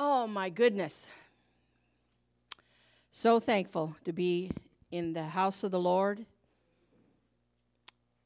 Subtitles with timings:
[0.00, 1.08] Oh my goodness.
[3.10, 4.52] So thankful to be
[4.92, 6.24] in the house of the Lord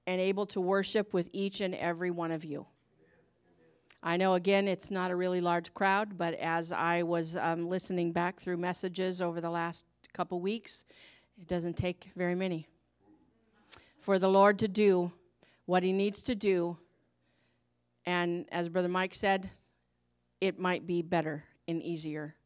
[0.06, 2.66] and able to worship with each and every one of you.
[4.02, 8.12] I know, again, it's not a really large crowd, but as I was um, listening
[8.12, 10.84] back through messages over the last couple weeks,
[11.40, 12.68] it doesn't take very many
[13.98, 15.10] for the Lord to do
[15.64, 16.76] what He needs to do.
[18.04, 19.48] And as Brother Mike said,
[20.38, 22.36] it might be better and easier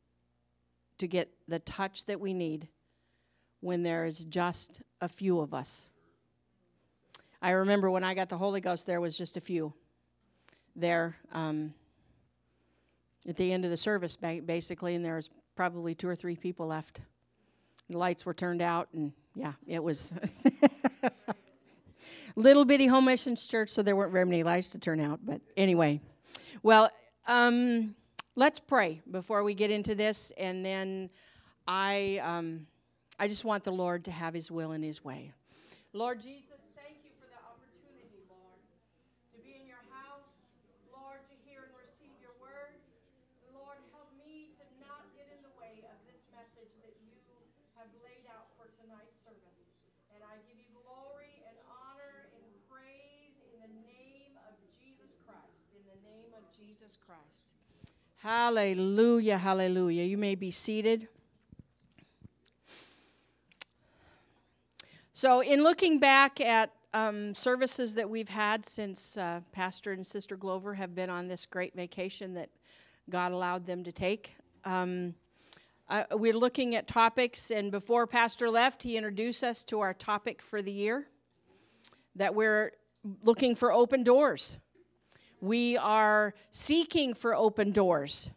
[0.99, 2.69] to get the touch that we need
[3.61, 5.89] when there is just a few of us.
[7.43, 9.75] I remember when I got the Holy Ghost, there was just a few
[10.75, 11.75] there um,
[13.29, 16.67] at the end of the service, basically, and there was probably two or three people
[16.67, 17.01] left.
[17.91, 20.13] The lights were turned out, and yeah, it was
[22.37, 25.21] little bitty home missions church, so there weren't very many lights to turn out.
[25.25, 26.01] But anyway,
[26.63, 26.91] well,
[27.27, 27.95] um,
[28.37, 31.11] let's pray before we get into this, and then
[31.67, 32.69] I, um,
[33.19, 35.33] I just want the Lord to have His will and His way.
[35.97, 36.61] Lord Jesus.
[36.77, 38.61] Thank you for the opportunity, Lord,
[39.33, 40.29] to be in your house,
[40.93, 42.85] Lord, to hear and receive your words.
[43.57, 47.17] Lord, help me to not get in the way of this message that you
[47.81, 49.65] have laid out for tonight's service.
[50.13, 55.73] And I give you glory and honor and praise in the name of Jesus Christ.
[55.73, 57.46] In the name of Jesus Christ.
[58.27, 60.03] Hallelujah, hallelujah.
[60.03, 61.07] You may be seated.
[65.13, 70.37] So, in looking back at um, services that we've had since uh, Pastor and Sister
[70.37, 72.49] Glover have been on this great vacation that
[73.09, 75.15] God allowed them to take, um,
[75.89, 80.43] uh, we're looking at topics, and before Pastor left, he introduced us to our topic
[80.43, 81.07] for the year
[82.17, 82.73] that we're
[83.23, 84.57] looking for open doors.
[85.41, 88.31] We are seeking for open doors.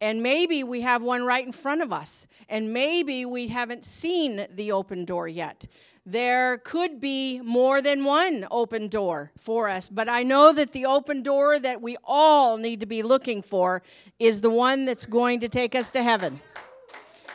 [0.00, 2.26] And maybe we have one right in front of us.
[2.48, 5.66] And maybe we haven't seen the open door yet.
[6.06, 10.86] There could be more than one open door for us, but I know that the
[10.86, 13.82] open door that we all need to be looking for
[14.18, 16.40] is the one that's going to take us to heaven.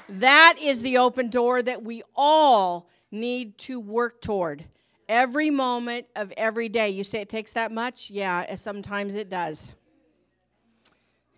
[0.10, 4.66] That is the open door that we all need to work toward
[5.14, 6.90] every moment of every day.
[6.90, 8.10] You say it takes that much?
[8.10, 9.76] Yeah, eh, sometimes it does.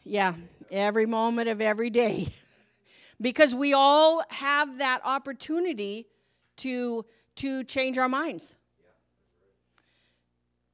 [0.06, 0.36] Yeah,
[0.72, 2.30] every moment of every day.
[3.22, 6.08] because we all have that opportunity
[6.58, 7.06] to
[7.36, 8.56] to change our minds.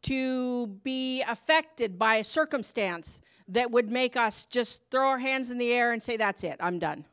[0.04, 5.58] To be affected by a circumstance that would make us just throw our hands in
[5.58, 7.06] the air and say, That's it, I'm done.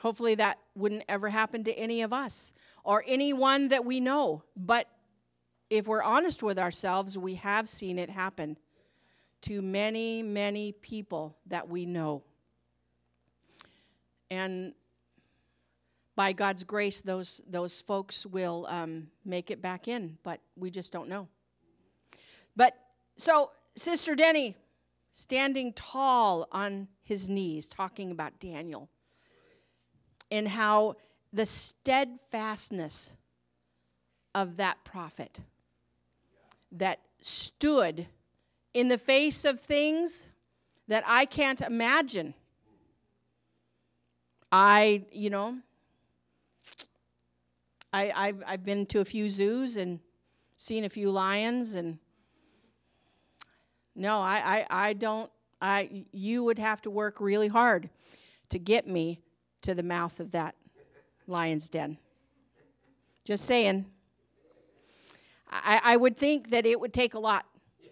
[0.00, 4.42] Hopefully, that wouldn't ever happen to any of us or anyone that we know.
[4.56, 4.86] But
[5.70, 8.58] if we're honest with ourselves, we have seen it happen
[9.42, 12.22] to many, many people that we know.
[14.30, 14.74] And
[16.16, 20.92] by God's grace, those, those folks will um, make it back in, but we just
[20.92, 21.28] don't know.
[22.56, 22.74] But
[23.16, 24.56] so, Sister Denny,
[25.10, 28.88] standing tall on his knees, talking about Daniel
[30.30, 30.96] and how
[31.34, 33.12] the steadfastness
[34.36, 35.40] of that prophet
[36.70, 38.06] that stood
[38.72, 40.28] in the face of things
[40.86, 42.34] that I can't imagine.
[44.52, 45.58] I, you know,
[47.92, 49.98] I, I've, I've been to a few zoos and
[50.56, 51.98] seen a few lions, and
[53.96, 55.30] no, I, I, I don't,
[55.60, 57.90] I, you would have to work really hard
[58.50, 59.20] to get me
[59.62, 60.54] to the mouth of that
[61.26, 61.98] lion's den.
[63.24, 63.86] Just saying.
[65.50, 67.46] I, I would think that it would take a lot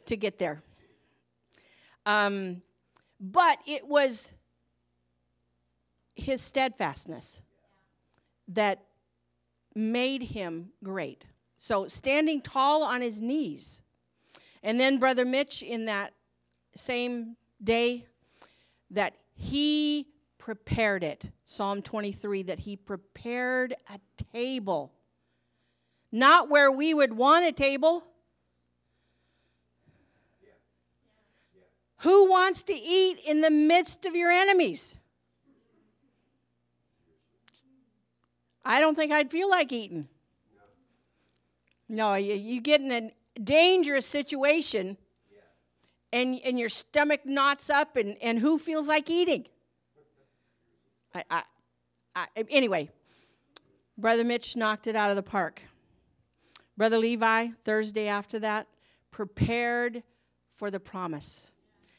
[0.06, 0.62] to get there.
[2.04, 2.62] Um,
[3.21, 4.32] but it was
[6.15, 7.41] his steadfastness
[8.48, 8.82] that
[9.75, 11.25] made him great.
[11.56, 13.81] So, standing tall on his knees.
[14.62, 16.12] And then, Brother Mitch, in that
[16.75, 18.06] same day,
[18.91, 20.09] that he
[20.42, 21.30] prepared it.
[21.44, 24.00] Psalm 23 that he prepared a
[24.34, 24.92] table.
[26.10, 28.04] Not where we would want a table.
[31.98, 34.97] Who wants to eat in the midst of your enemies?
[38.65, 40.09] I don't think I'd feel like eating.
[41.89, 44.97] No, you, you get in a dangerous situation
[46.12, 49.47] and, and your stomach knots up, and, and who feels like eating?
[51.14, 51.42] I, I,
[52.14, 52.91] I, um, anyway,
[53.98, 55.62] Brother Mitch knocked it out of the park.
[56.76, 58.66] Brother Levi, Thursday after that,
[59.10, 60.03] prepared
[60.50, 61.50] for the promise.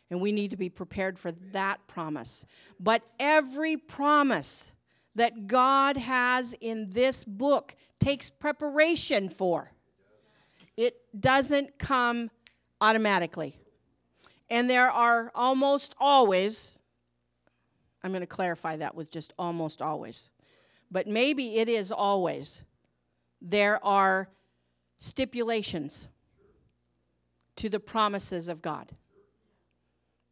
[0.10, 2.46] And we need to be prepared for that promise.
[2.80, 4.72] But every promise
[5.16, 9.72] that God has in this book takes preparation for.
[10.76, 12.32] It doesn't come
[12.82, 13.58] automatically.
[14.50, 16.80] And there are almost always,
[18.04, 20.30] I'm going to clarify that with just almost always,
[20.92, 22.62] but maybe it is always,
[23.42, 24.28] there are
[24.98, 26.08] stipulations
[27.56, 28.92] to the promises of God.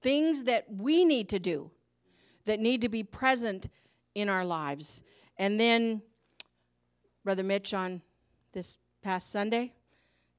[0.02, 1.72] Things that we need to do
[2.46, 3.70] that need to be present
[4.16, 5.02] in our lives.
[5.38, 6.02] And then,
[7.24, 8.02] Brother Mitch, on
[8.52, 9.74] this past Sunday,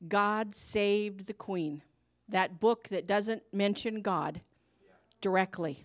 [0.09, 1.83] God saved the Queen.
[2.29, 4.41] That book that doesn't mention God
[5.21, 5.85] directly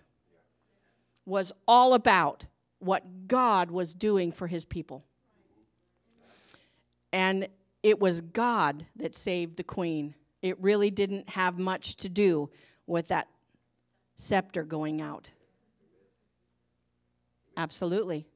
[1.28, 2.46] was all about
[2.78, 5.04] what God was doing for his people.
[7.12, 7.48] And
[7.82, 10.14] it was God that saved the Queen.
[10.42, 12.50] It really didn't have much to do
[12.86, 13.28] with that
[14.16, 15.30] scepter going out.
[17.56, 18.26] Absolutely.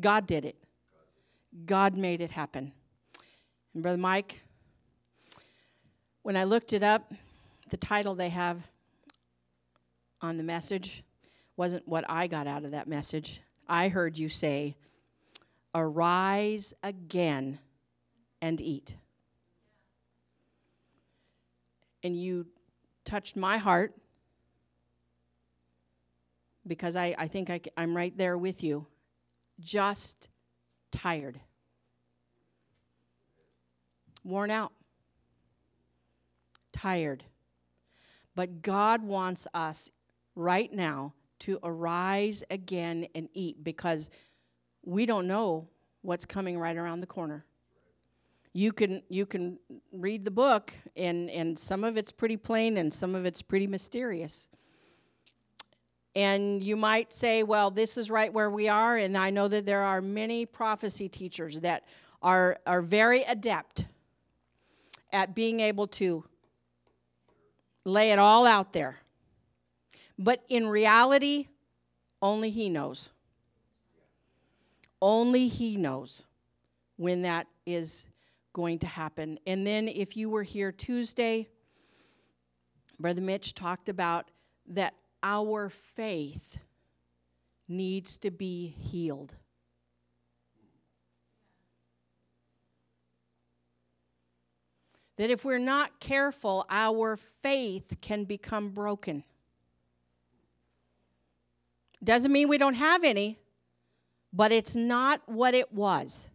[0.00, 0.56] God did it.
[1.66, 2.72] God made it happen.
[3.74, 4.42] And Brother Mike,
[6.22, 7.12] when I looked it up,
[7.70, 8.66] the title they have
[10.20, 11.04] on the message
[11.56, 13.40] wasn't what I got out of that message.
[13.68, 14.76] I heard you say,
[15.74, 17.58] Arise again
[18.40, 18.94] and eat.
[22.02, 22.46] And you
[23.04, 23.94] touched my heart
[26.66, 28.86] because I, I think I, I'm right there with you.
[29.60, 30.28] Just
[30.90, 31.40] tired,
[34.24, 34.72] worn out,
[36.72, 37.24] tired.
[38.34, 39.90] But God wants us
[40.34, 44.10] right now to arise again and eat because
[44.84, 45.68] we don't know
[46.02, 47.44] what's coming right around the corner.
[48.52, 49.58] You can you can
[49.92, 53.66] read the book and and some of it's pretty plain and some of it's pretty
[53.66, 54.46] mysterious.
[56.16, 58.96] And you might say, well, this is right where we are.
[58.96, 61.82] And I know that there are many prophecy teachers that
[62.22, 63.84] are, are very adept
[65.12, 66.24] at being able to
[67.84, 69.00] lay it all out there.
[70.18, 71.48] But in reality,
[72.22, 73.10] only He knows.
[75.02, 76.24] Only He knows
[76.96, 78.06] when that is
[78.52, 79.38] going to happen.
[79.46, 81.48] And then, if you were here Tuesday,
[82.98, 84.30] Brother Mitch talked about
[84.68, 86.58] that our faith
[87.66, 89.34] needs to be healed.
[95.16, 99.24] That if we're not careful, our faith can become broken.
[102.04, 103.38] Doesn't mean we don't have any,
[104.32, 106.28] but it's not what it was.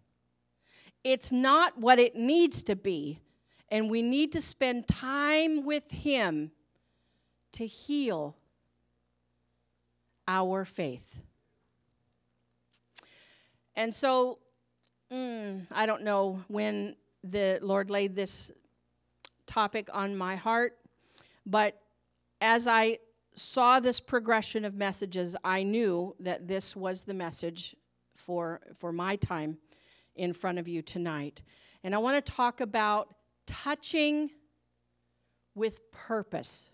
[1.03, 3.21] It's not what it needs to be.
[3.69, 6.51] And we need to spend time with Him
[7.53, 8.35] to heal
[10.27, 11.19] our faith.
[13.75, 14.39] And so,
[15.11, 18.51] mm, I don't know when the Lord laid this
[19.45, 20.77] topic on my heart,
[21.45, 21.79] but
[22.41, 22.99] as I
[23.39, 27.75] saw this progression of messages, I knew that this was the message
[28.15, 29.57] for, for my time
[30.15, 31.41] in front of you tonight.
[31.83, 33.15] And I want to talk about
[33.45, 34.31] touching
[35.55, 36.69] with purpose.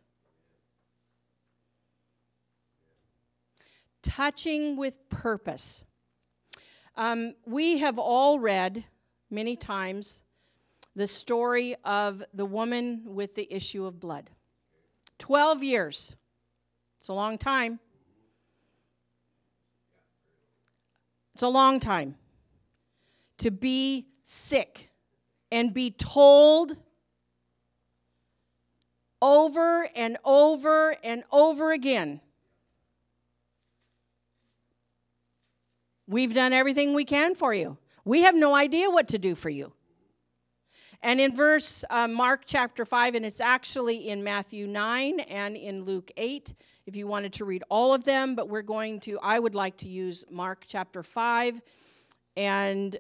[4.06, 5.83] touching with purpose.
[6.95, 8.85] Um, we have all read
[9.31, 10.21] many times
[10.95, 14.30] the story of the woman with the issue of blood.
[15.18, 16.16] 12 years.
[17.06, 17.80] It's a long time.
[21.35, 22.16] It's a long time
[23.38, 24.90] to be sick
[25.52, 26.78] and be told
[29.21, 32.21] over and over and over again
[36.07, 37.78] We've done everything we can for you.
[38.04, 39.74] We have no idea what to do for you.
[41.04, 45.83] And in verse uh, Mark chapter 5, and it's actually in Matthew 9 and in
[45.83, 49.39] Luke 8, if you wanted to read all of them, but we're going to, I
[49.39, 51.61] would like to use Mark chapter 5.
[52.37, 52.97] And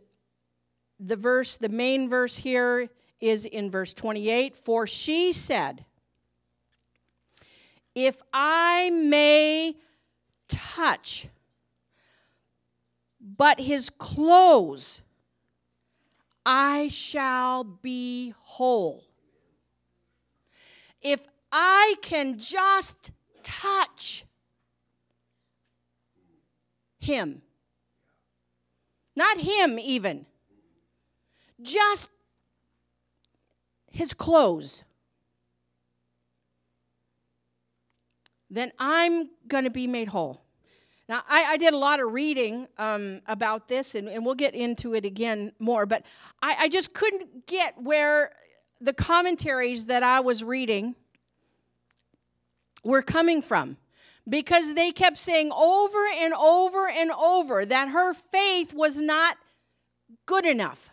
[0.99, 2.89] the verse, the main verse here
[3.19, 5.85] is in verse 28 For she said,
[7.93, 9.75] If I may
[10.47, 11.27] touch
[13.19, 15.01] but his clothes,
[16.45, 19.03] I shall be whole.
[21.01, 23.11] If I can just
[23.45, 24.25] touch
[26.99, 27.41] him,
[29.15, 30.25] not him even,
[31.61, 32.09] just
[33.91, 34.83] his clothes.
[38.55, 40.41] then I'm going to be made whole.
[41.07, 44.55] Now, I, I did a lot of reading um, about this, and, and, we'll get
[44.55, 46.03] into it again more, but
[46.41, 48.31] I, I just couldn't get where
[48.81, 50.95] the commentaries that I was reading
[52.85, 53.75] were coming from
[54.29, 59.37] because they kept saying over and over and over that her faith was not
[60.25, 60.89] good enough.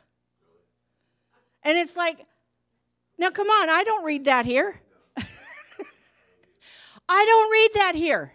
[1.62, 2.26] And it's like,
[3.18, 4.80] now come on, I don't read that here.
[7.08, 8.32] I don't read that here.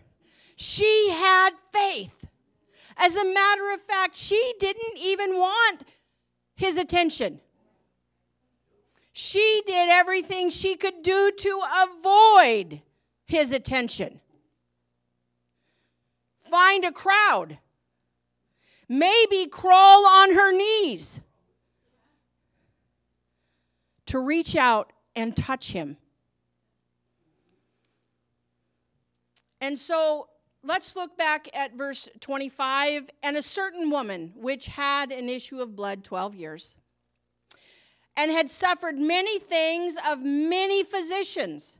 [0.55, 2.25] She had faith.
[2.95, 5.83] As a matter of fact, she didn't even want
[6.55, 7.41] his attention.
[9.13, 12.81] She did everything she could do to avoid
[13.27, 14.19] his attention.
[16.49, 17.59] Find a crowd.
[18.89, 21.19] Maybe crawl on her knees
[24.05, 25.97] to reach out and touch him.
[29.59, 30.29] And so
[30.63, 33.09] let's look back at verse 25.
[33.23, 36.75] And a certain woman, which had an issue of blood 12 years,
[38.15, 41.76] and had suffered many things of many physicians,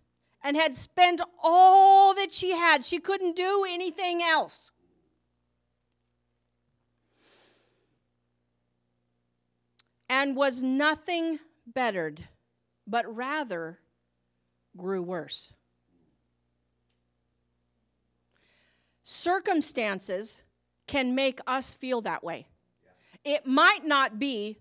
[0.48, 4.72] and had spent all that she had, she couldn't do anything else.
[10.08, 12.24] And was nothing bettered,
[12.88, 13.80] but rather
[14.77, 15.51] grew worse.
[19.04, 20.44] Circumstances
[20.88, 22.48] can make us feel that way.
[23.25, 24.60] It might not be,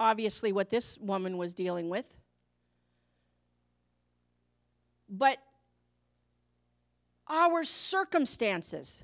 [0.00, 2.15] obviously, what this woman was dealing with,
[5.08, 5.38] but
[7.28, 9.02] our circumstances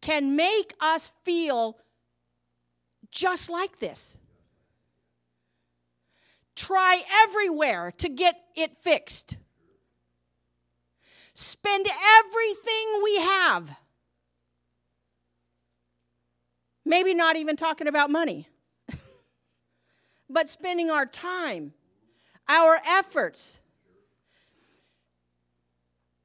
[0.00, 1.76] can make us feel
[3.10, 4.16] just like this
[6.60, 9.36] try everywhere to get it fixed.
[11.34, 11.86] Spend
[12.18, 13.76] everything we have.
[16.84, 18.48] Maybe not even talking about money,
[20.28, 21.72] but spending our time,
[22.48, 23.58] our efforts,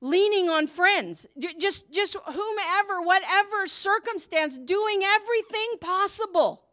[0.01, 1.25] leaning on friends,
[1.57, 6.63] just, just whomever, whatever circumstance, doing everything possible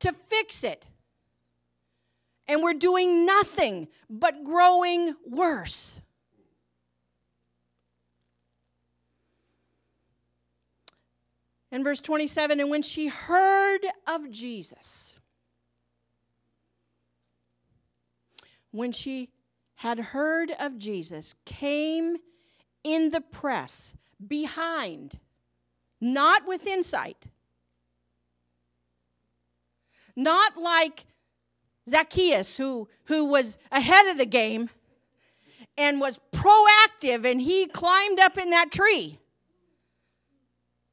[0.00, 0.86] to fix it
[2.48, 6.00] and we're doing nothing but growing worse.
[11.70, 15.14] In verse 27, and when she heard of Jesus,
[18.70, 19.28] when she
[19.78, 22.16] had heard of Jesus, came
[22.82, 23.94] in the press
[24.26, 25.20] behind,
[26.00, 27.26] not with insight,
[30.16, 31.06] not like
[31.88, 34.68] Zacchaeus, who, who was ahead of the game
[35.76, 39.20] and was proactive, and he climbed up in that tree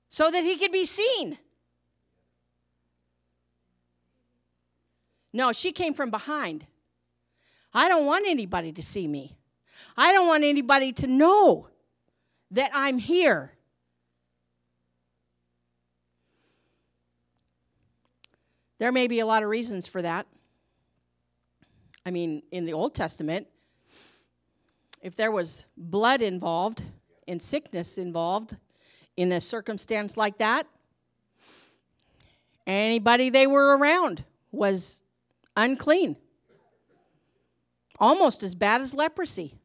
[0.10, 1.39] so that he could be seen.
[5.34, 6.68] No, she came from behind.
[7.75, 9.38] I don't want anybody to see me.
[9.98, 11.67] I don't want anybody to know
[12.51, 13.51] that I'm here.
[18.79, 20.25] There may be a lot of reasons for that.
[22.05, 23.48] I mean, in the Old Testament,
[25.01, 26.82] if there was blood involved
[27.27, 28.55] and sickness involved
[29.17, 30.65] in a circumstance like that,
[32.65, 35.03] anybody they were around was
[35.58, 36.15] unclean.
[38.00, 39.56] Almost as bad as leprosy.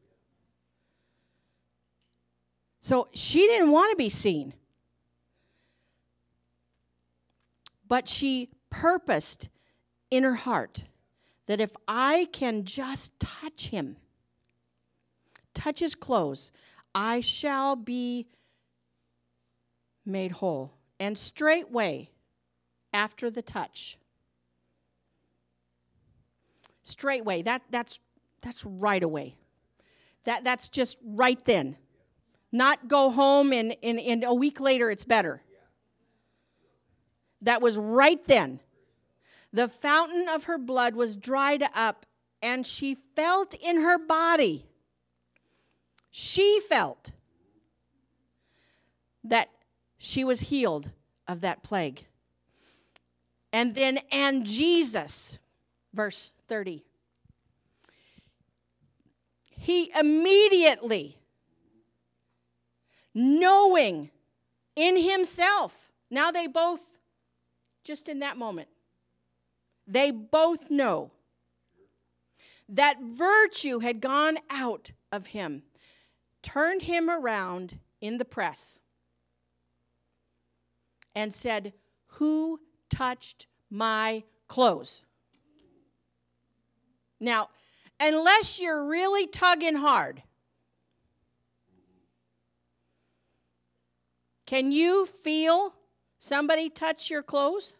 [2.79, 4.53] So she didn't want to be seen.
[7.87, 9.49] But she purposed
[10.09, 10.83] in her heart
[11.45, 13.97] that if I can just touch him,
[15.53, 16.51] touch his clothes,
[16.95, 18.27] I shall be
[20.05, 20.71] made whole.
[20.99, 22.09] And straightway,
[22.93, 23.97] after the touch,
[26.83, 27.99] straightway, that, that's,
[28.41, 29.35] that's right away.
[30.25, 31.77] That, that's just right then.
[32.51, 35.41] Not go home and, and, and a week later it's better.
[37.41, 38.59] That was right then.
[39.53, 42.05] The fountain of her blood was dried up,
[42.41, 44.65] and she felt in her body,
[46.09, 47.11] she felt
[49.23, 49.49] that
[49.97, 50.91] she was healed
[51.27, 52.05] of that plague.
[53.53, 55.37] And then, and Jesus,
[55.93, 56.83] verse 30,
[59.61, 61.19] he immediately,
[63.13, 64.09] knowing
[64.75, 66.97] in himself, now they both,
[67.83, 68.69] just in that moment,
[69.85, 71.11] they both know
[72.67, 75.61] that virtue had gone out of him.
[76.41, 78.79] turned him around in the press
[81.13, 81.71] and said,
[82.17, 85.03] Who touched my clothes?
[87.19, 87.49] Now,
[88.01, 90.23] unless you're really tugging hard,
[94.45, 95.75] can you feel
[96.19, 97.75] somebody touch your clothes?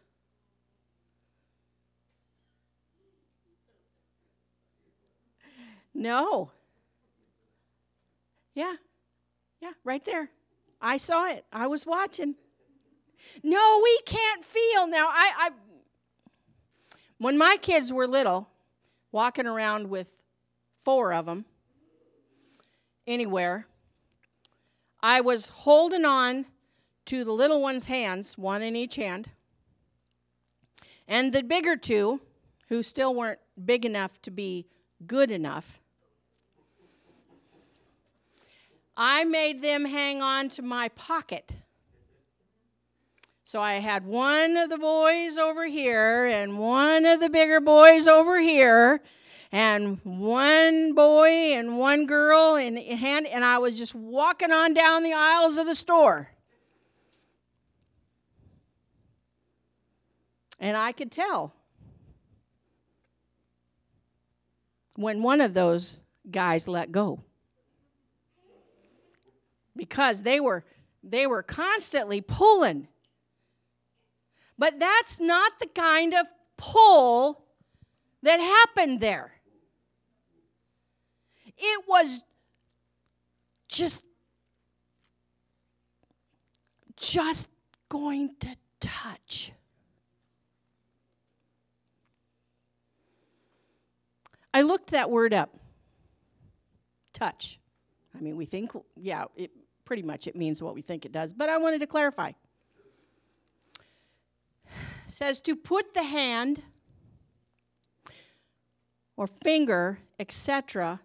[5.93, 6.51] No.
[8.53, 8.75] Yeah.
[9.59, 10.29] Yeah, right there.
[10.81, 11.45] I saw it.
[11.51, 12.35] I was watching.
[13.43, 14.87] No, we can't feel.
[14.87, 15.49] Now, I, I
[17.17, 18.49] when my kids were little,
[19.11, 20.15] walking around with
[20.81, 21.45] four of them
[23.07, 23.67] anywhere,
[25.01, 26.45] I was holding on
[27.07, 29.29] to the little one's hands, one in each hand.
[31.07, 32.21] And the bigger two,
[32.69, 34.67] who still weren't big enough to be
[35.05, 35.81] good enough,
[38.95, 41.53] I made them hang on to my pocket.
[43.51, 48.07] So I had one of the boys over here and one of the bigger boys
[48.07, 49.01] over here
[49.51, 55.03] and one boy and one girl in hand and I was just walking on down
[55.03, 56.29] the aisles of the store.
[60.57, 61.53] And I could tell
[64.95, 65.99] when one of those
[66.31, 67.21] guys let go
[69.75, 70.63] because they were
[71.03, 72.87] they were constantly pulling.
[74.61, 77.45] But that's not the kind of pull
[78.21, 79.31] that happened there.
[81.57, 82.23] It was
[83.67, 84.05] just
[86.95, 87.49] just
[87.89, 89.51] going to touch.
[94.53, 95.57] I looked that word up.
[97.13, 97.59] Touch.
[98.15, 99.49] I mean, we think, yeah, it
[99.85, 102.33] pretty much it means what we think it does, but I wanted to clarify.
[105.11, 106.63] Says to put the hand
[109.17, 111.01] or finger, etc.,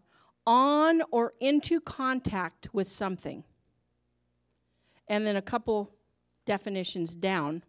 [0.46, 3.42] on or into contact with something.
[5.08, 5.90] And then a couple
[6.44, 7.64] definitions down.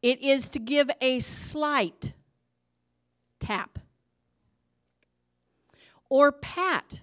[0.00, 2.14] It is to give a slight
[3.40, 3.78] tap
[6.08, 7.00] or pat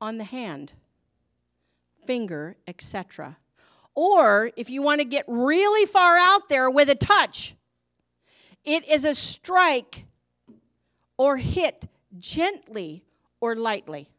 [0.00, 0.72] on the hand
[2.04, 3.36] finger, etc.
[3.96, 7.56] Or if you want to get really far out there with a touch,
[8.62, 10.04] it is a strike
[11.16, 13.02] or hit gently
[13.40, 14.10] or lightly.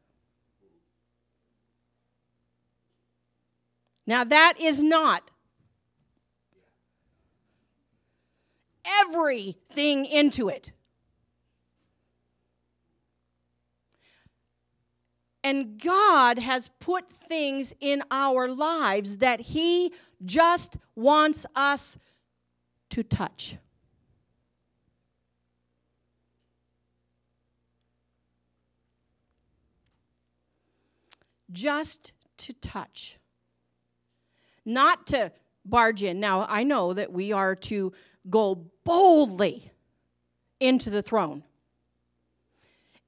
[4.07, 5.29] Now, that is not
[8.83, 10.71] everything into it.
[15.47, 19.93] And God has put things in our lives that He
[20.25, 21.97] just wants us
[22.89, 23.55] to touch.
[31.49, 33.17] Just to touch.
[34.65, 35.31] Not to
[35.63, 36.19] barge in.
[36.19, 37.93] Now, I know that we are to
[38.29, 39.71] go boldly
[40.59, 41.45] into the throne,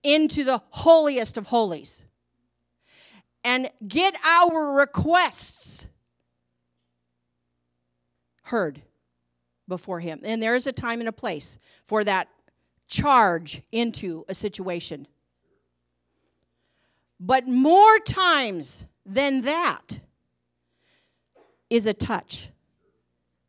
[0.03, 2.05] into the holiest of holies
[3.43, 5.87] and get our requests
[8.43, 8.81] heard
[9.67, 10.21] before Him.
[10.23, 12.27] And there is a time and a place for that
[12.87, 15.07] charge into a situation.
[17.19, 19.99] But more times than that
[21.69, 22.49] is a touch,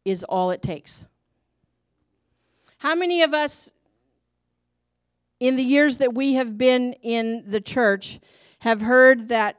[0.05, 1.07] is all it takes.
[2.79, 3.73] How many of us,
[5.39, 8.21] in the years that we have been in the church,
[8.61, 9.57] have heard that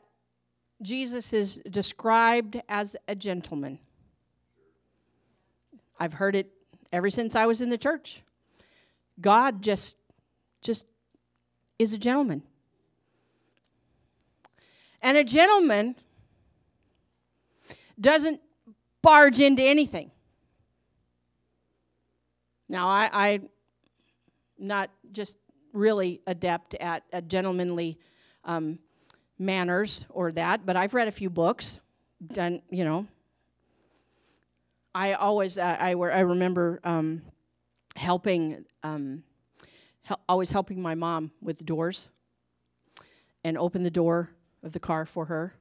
[0.81, 3.79] Jesus is described as a gentleman.
[5.99, 6.51] I've heard it
[6.91, 8.23] ever since I was in the church.
[9.19, 9.97] God just
[10.61, 10.85] just
[11.77, 12.43] is a gentleman.
[15.01, 15.95] And a gentleman
[17.99, 18.41] doesn't
[19.01, 20.11] barge into anything.
[22.69, 23.49] Now, I, I'm
[24.57, 25.35] not just
[25.73, 27.97] really adept at a gentlemanly
[28.45, 28.79] um,
[29.41, 31.81] manners or that, but I've read a few books,
[32.31, 33.07] done, you know.
[34.93, 37.23] I always, I, I remember um,
[37.95, 39.23] helping, um,
[40.03, 42.09] hel- always helping my mom with doors
[43.43, 44.29] and open the door
[44.63, 45.55] of the car for her.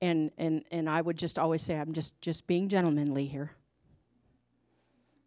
[0.00, 3.52] And, and, and I would just always say, I'm just, just being gentlemanly here.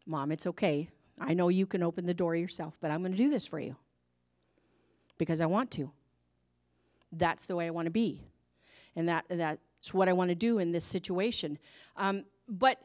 [0.05, 0.89] Mom, it's okay.
[1.19, 3.59] I know you can open the door yourself, but I'm going to do this for
[3.59, 3.75] you
[5.17, 5.91] because I want to.
[7.11, 8.21] That's the way I want to be.
[8.95, 11.57] and that that's what I want to do in this situation.
[11.95, 12.81] Um, but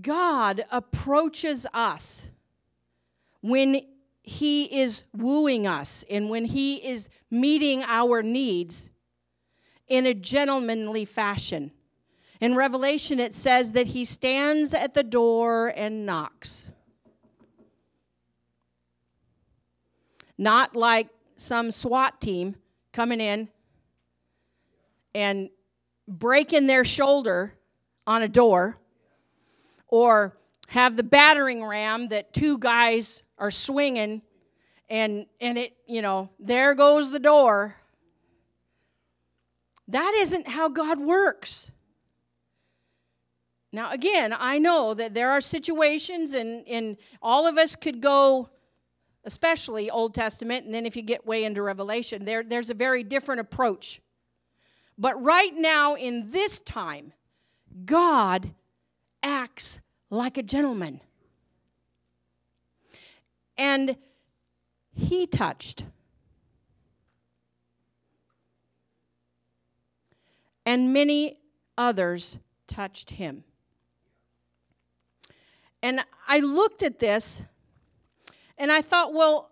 [0.00, 2.28] God approaches us
[3.40, 3.82] when
[4.22, 8.90] He is wooing us and when He is meeting our needs
[9.88, 11.72] in a gentlemanly fashion.
[12.40, 16.68] In Revelation, it says that He stands at the door and knocks.
[20.38, 21.08] Not like
[21.40, 22.54] some SWAT team
[22.92, 23.48] coming in
[25.14, 25.48] and
[26.06, 27.54] breaking their shoulder
[28.06, 28.76] on a door
[29.88, 30.36] or
[30.68, 34.20] have the battering ram that two guys are swinging
[34.90, 37.74] and and it you know there goes the door.
[39.88, 41.70] That isn't how god works.
[43.72, 48.50] Now again i know that there are situations and and all of us could go
[49.24, 53.02] especially old testament and then if you get way into revelation there there's a very
[53.02, 54.00] different approach
[54.96, 57.12] but right now in this time
[57.84, 58.54] god
[59.22, 59.80] acts
[60.10, 61.00] like a gentleman.
[63.56, 63.96] And
[64.94, 65.84] he touched.
[70.66, 71.38] And many
[71.76, 73.44] others touched him.
[75.82, 77.42] And I looked at this
[78.60, 79.50] and I thought, well,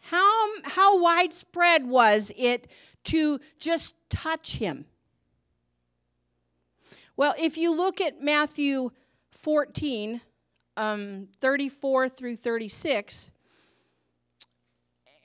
[0.00, 2.66] how, how widespread was it
[3.04, 4.86] to just touch him?
[7.16, 8.90] Well, if you look at Matthew
[9.30, 10.20] 14,
[10.76, 13.30] um, 34 through 36,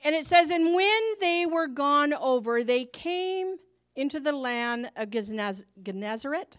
[0.04, 3.56] and it says, And when they were gone over, they came
[3.96, 6.58] into the land of Gennesaret.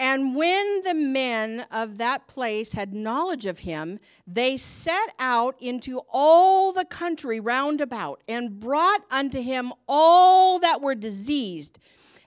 [0.00, 6.00] And when the men of that place had knowledge of him, they set out into
[6.08, 11.78] all the country round about, and brought unto him all that were diseased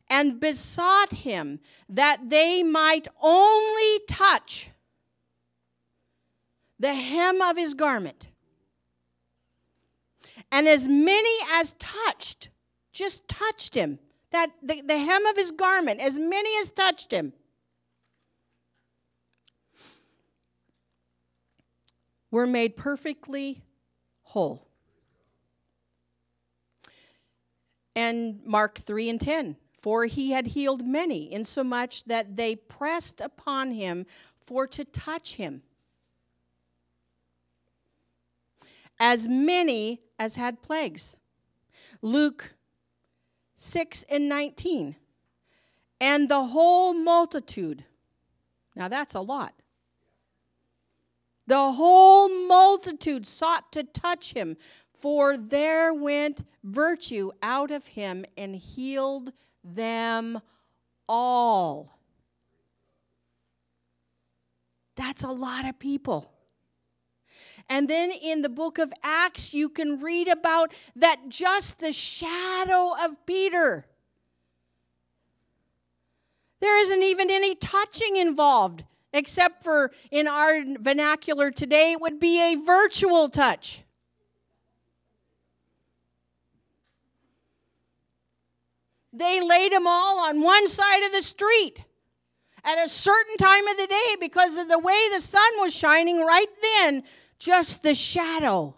[0.08, 1.60] and besought him
[1.90, 4.70] that they might only touch
[6.80, 8.28] the hem of his garment.
[10.52, 12.50] And as many as touched,
[12.92, 13.98] just touched him,
[14.30, 17.34] that the, the hem of his garment, as many as touched him,
[22.34, 23.62] were made perfectly
[24.24, 24.68] whole.
[27.96, 33.74] And Mark 3 and 10 for he had healed many, insomuch that they pressed upon
[33.74, 34.06] him
[34.46, 35.62] for to touch him.
[38.98, 41.18] As many as had plagues.
[42.02, 42.54] Luke
[43.58, 44.96] 6 and 19.
[46.00, 47.84] And the whole multitude.
[48.76, 49.63] Now that's a lot.
[51.46, 54.58] The whole multitude sought to touch him,
[54.94, 60.40] for there went virtue out of him and healed them
[61.08, 62.00] all.
[64.96, 66.32] That's a lot of people.
[67.70, 72.94] And then in the book of Acts, you can read about that just the shadow
[73.04, 73.86] of Peter.
[76.60, 82.42] There isn't even any touching involved, except for in our vernacular today, it would be
[82.42, 83.84] a virtual touch.
[89.14, 91.86] they laid them all on one side of the street
[92.64, 96.26] at a certain time of the day because of the way the sun was shining
[96.26, 97.04] right then,
[97.38, 98.76] just the shadow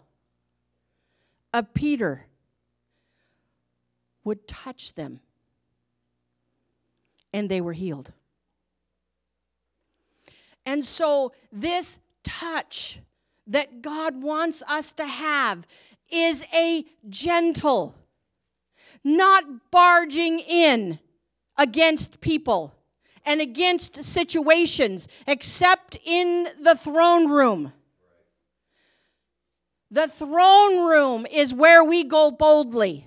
[1.54, 2.26] of Peter
[4.24, 5.20] would touch them,
[7.32, 8.12] and they were healed.
[10.66, 13.00] And so, this touch
[13.46, 15.66] that God wants us to have
[16.10, 17.94] is a gentle
[19.06, 20.98] not barging in
[21.56, 22.74] against people
[23.24, 27.72] and against situations except in the throne room.
[29.90, 33.06] The throne room is where we go boldly.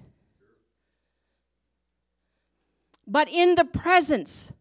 [3.06, 4.54] But in the presence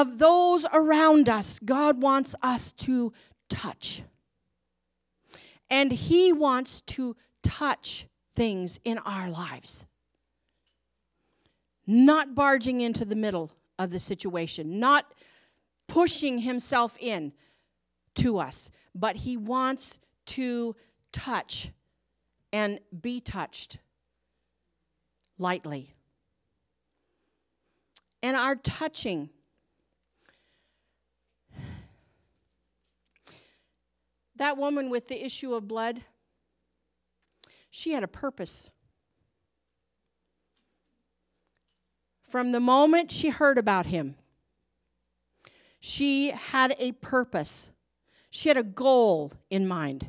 [0.00, 3.12] of those around us, God wants us to
[3.48, 4.02] touch.
[5.70, 9.86] And He wants to touch things in our lives
[11.86, 15.12] not barging into the middle of the situation, not
[15.86, 17.32] pushing himself in
[18.16, 20.74] to us, but he wants to
[21.12, 21.70] touch
[22.52, 23.78] and be touched
[25.38, 25.94] lightly.
[28.22, 29.30] And our touching
[34.36, 36.02] that woman with the issue of blood,
[37.70, 38.70] she had a purpose.
[42.28, 44.16] From the moment she heard about him,
[45.80, 47.70] she had a purpose,
[48.30, 50.08] she had a goal in mind.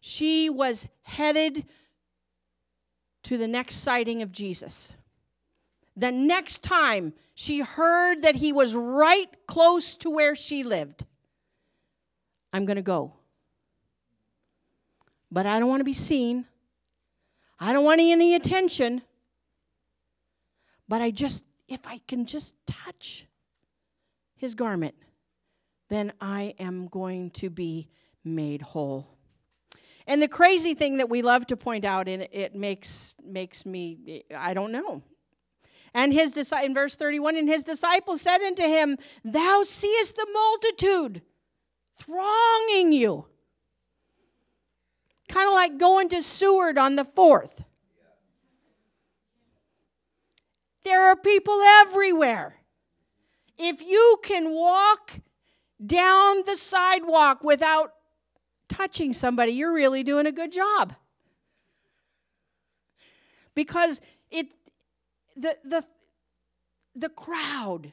[0.00, 1.66] She was headed
[3.24, 4.92] to the next sighting of Jesus.
[5.96, 11.04] The next time she heard that he was right close to where she lived,
[12.52, 13.12] I'm going to go.
[15.30, 16.46] But I don't want to be seen.
[17.58, 19.02] I don't want any attention.
[20.88, 23.26] But I just, if I can just touch
[24.36, 24.94] his garment,
[25.88, 27.88] then I am going to be
[28.24, 29.06] made whole.
[30.06, 34.22] And the crazy thing that we love to point out, and it makes makes me
[34.34, 35.02] I don't know.
[35.94, 41.22] And his in verse 31, and his disciples said unto him, Thou seest the multitude
[41.96, 43.26] thronging you.
[45.28, 47.64] Kind of like going to Seward on the fourth.
[50.84, 52.54] There are people everywhere.
[53.58, 55.14] If you can walk
[55.84, 57.92] down the sidewalk without
[58.68, 60.94] touching somebody, you're really doing a good job.
[63.54, 64.46] Because it
[65.36, 65.84] the the
[66.94, 67.92] the crowd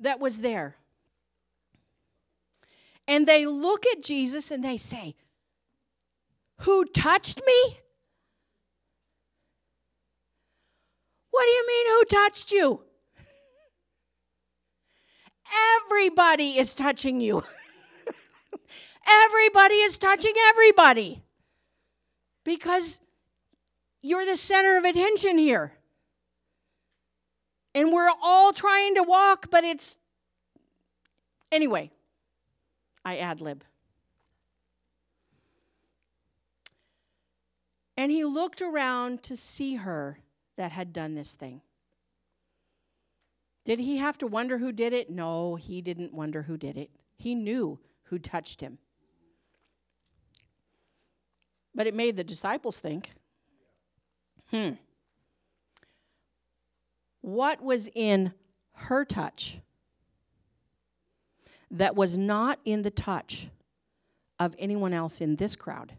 [0.00, 0.76] that was there.
[3.06, 5.14] And they look at Jesus and they say,
[6.60, 7.78] Who touched me?
[11.30, 12.82] What do you mean, who touched you?
[15.86, 17.42] Everybody is touching you.
[19.06, 21.22] Everybody is touching everybody
[22.44, 23.00] because
[24.00, 25.72] you're the center of attention here.
[27.74, 29.98] And we're all trying to walk, but it's.
[31.50, 31.90] Anyway,
[33.04, 33.64] I ad lib.
[37.96, 40.18] And he looked around to see her
[40.56, 41.60] that had done this thing.
[43.64, 45.10] Did he have to wonder who did it?
[45.10, 46.90] No, he didn't wonder who did it.
[47.16, 48.78] He knew who touched him.
[51.74, 53.12] But it made the disciples think
[54.50, 54.72] hmm,
[57.20, 58.32] what was in
[58.72, 59.58] her touch
[61.74, 63.48] that was not in the touch
[64.38, 65.92] of anyone else in this crowd?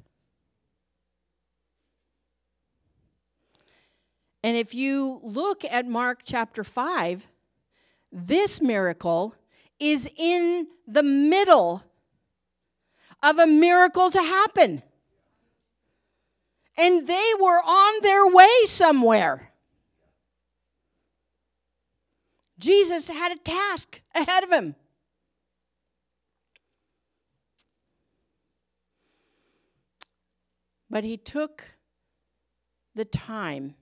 [4.43, 7.27] And if you look at Mark chapter 5,
[8.11, 9.35] this miracle
[9.79, 11.83] is in the middle
[13.23, 14.83] of a miracle to happen
[16.77, 19.51] and they were on their way somewhere.
[22.59, 24.75] Jesus had a task ahead of him.
[30.95, 31.62] But he took
[32.95, 33.75] the time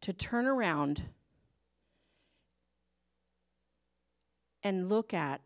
[0.00, 1.02] to turn around
[4.62, 5.42] and look at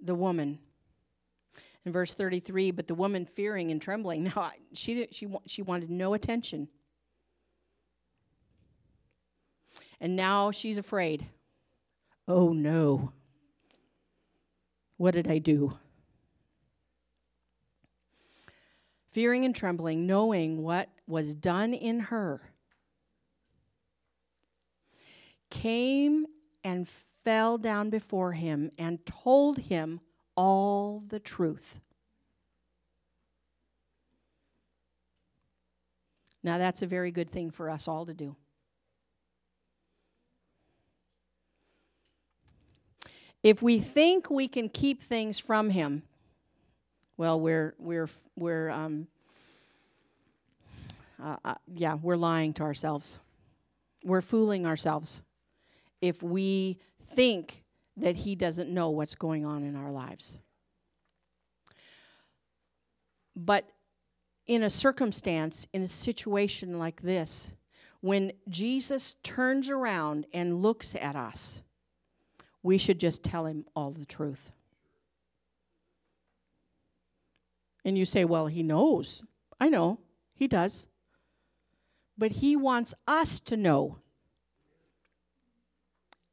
[0.00, 0.58] the woman.
[1.84, 4.24] In verse 33 but the woman fearing and trembling.
[4.34, 6.66] Now she did, she she wanted no attention.
[10.00, 11.28] And now she's afraid.
[12.26, 13.12] Oh no.
[14.96, 15.78] What did i do
[19.12, 22.40] fearing and trembling knowing what was done in her
[25.50, 26.26] came
[26.64, 30.00] and fell down before him and told him
[30.34, 31.78] all the truth.
[36.42, 38.34] Now, that's a very good thing for us all to do.
[43.42, 46.02] If we think we can keep things from Him,
[47.22, 49.06] well, we're we're we're um,
[51.22, 53.20] uh, uh, yeah, we're lying to ourselves.
[54.02, 55.22] We're fooling ourselves
[56.00, 57.62] if we think
[57.96, 60.36] that he doesn't know what's going on in our lives.
[63.36, 63.70] But
[64.48, 67.52] in a circumstance, in a situation like this,
[68.00, 71.62] when Jesus turns around and looks at us,
[72.64, 74.50] we should just tell him all the truth.
[77.84, 79.24] And you say, well, he knows.
[79.60, 79.98] I know,
[80.34, 80.86] he does.
[82.16, 83.98] But he wants us to know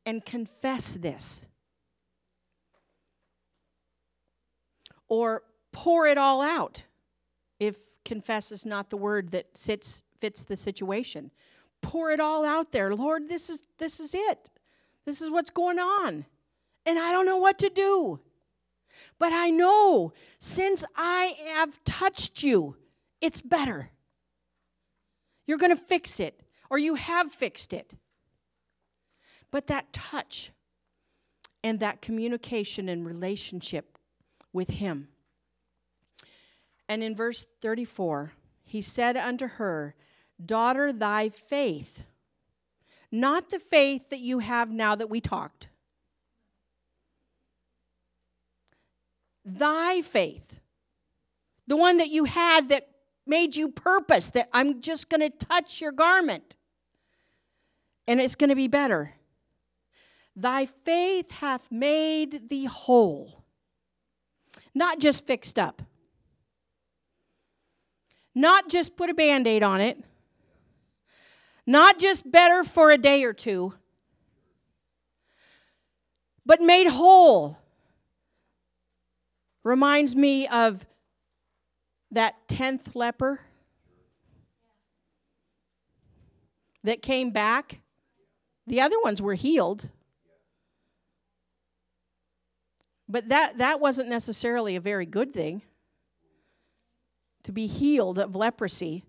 [0.05, 1.45] and confess this.
[5.09, 6.83] or pour it all out
[7.59, 11.31] if confess is not the word that sits, fits the situation.
[11.81, 12.93] Pour it all out there.
[12.95, 14.49] Lord, this is this is it.
[15.05, 16.25] This is what's going on.
[16.85, 18.19] And I don't know what to do.
[19.17, 22.75] But I know since I have touched you,
[23.21, 23.91] it's better.
[25.45, 26.41] You're going to fix it.
[26.69, 27.95] or you have fixed it.
[29.49, 30.51] But that touch
[31.63, 33.97] and that communication and relationship
[34.53, 35.07] with Him.
[36.87, 38.33] And in verse 34,
[38.63, 39.95] he said unto her,
[40.43, 42.03] Daughter, thy faith,
[43.11, 45.68] not the faith that you have now that we talked,
[49.57, 50.59] thy faith,
[51.67, 52.87] the one that you had that
[53.25, 56.55] made you purpose, that I'm just going to touch your garment
[58.07, 59.13] and it's going to be better.
[60.35, 63.43] Thy faith hath made thee whole,
[64.73, 65.81] not just fixed up,
[68.33, 70.03] not just put a band aid on it,
[71.67, 73.73] not just better for a day or two,
[76.45, 77.59] but made whole.
[79.63, 80.85] Reminds me of
[82.11, 83.41] that 10th leper
[86.83, 87.81] that came back.
[88.67, 89.89] The other ones were healed.
[93.07, 95.63] But that, that wasn't necessarily a very good thing
[97.43, 99.03] to be healed of leprosy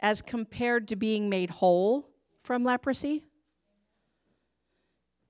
[0.00, 2.08] as compared to being made whole
[2.40, 3.24] from leprosy.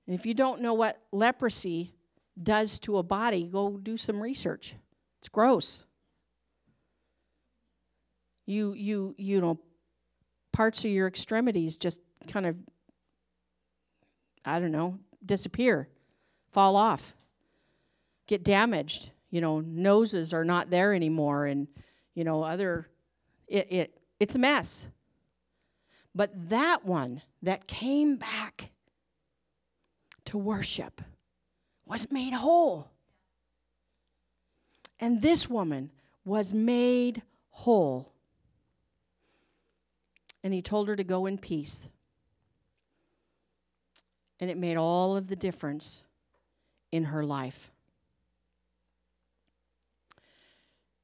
[0.07, 1.93] And if you don't know what leprosy
[2.41, 4.75] does to a body, go do some research.
[5.19, 5.79] It's gross.
[8.45, 9.59] You you you know
[10.51, 12.55] parts of your extremities just kind of
[14.43, 15.87] I don't know, disappear,
[16.51, 17.15] fall off,
[18.27, 19.11] get damaged.
[19.29, 21.67] You know, noses are not there anymore and
[22.15, 22.89] you know, other
[23.47, 24.89] it, it it's a mess.
[26.13, 28.71] But that one that came back
[30.25, 31.01] to worship
[31.91, 32.89] was made whole.
[34.97, 35.91] And this woman
[36.23, 38.13] was made whole.
[40.41, 41.89] And he told her to go in peace.
[44.39, 46.01] And it made all of the difference
[46.93, 47.71] in her life.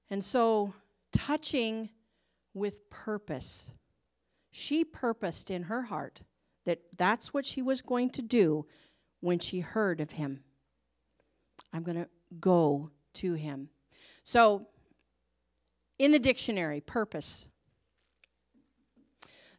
[0.09, 0.73] And so,
[1.11, 1.89] touching
[2.53, 3.71] with purpose.
[4.51, 6.21] She purposed in her heart
[6.65, 8.65] that that's what she was going to do
[9.19, 10.43] when she heard of him.
[11.73, 12.07] I'm going to
[12.39, 13.69] go to him.
[14.23, 14.67] So,
[15.99, 17.47] in the dictionary, purpose.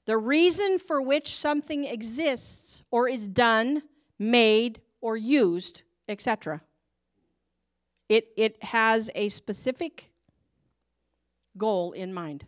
[0.06, 3.82] The reason for which something exists or is done,
[4.18, 6.62] made, or used, etc.
[8.08, 10.10] It, it has a specific
[11.58, 12.46] goal in mind.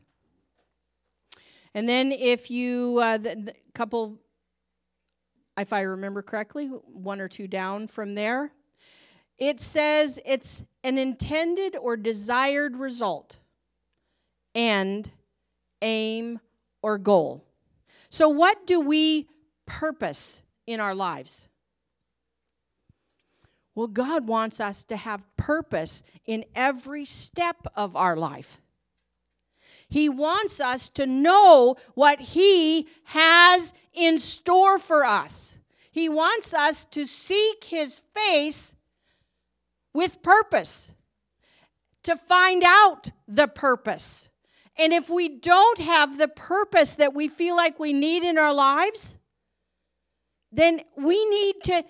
[1.75, 4.19] And then if you, uh, the, the couple,
[5.59, 8.53] if I remember correctly, one or two down from there,
[9.41, 13.39] it says it's an intended or desired result,
[14.55, 15.11] and
[15.83, 16.41] aim,
[16.83, 17.43] or goal.
[18.11, 19.29] So, what do we
[19.67, 21.49] purpose in our lives?
[23.75, 28.61] Well, God wants us to have purpose in every step of our life.
[29.89, 35.57] He wants us to know what He has in store for us.
[35.91, 38.75] He wants us to seek His face
[39.93, 40.91] with purpose,
[42.03, 44.29] to find out the purpose.
[44.79, 48.55] And if we don't have the purpose that we feel like we need in our
[48.55, 49.17] lives,
[50.53, 51.85] then we need to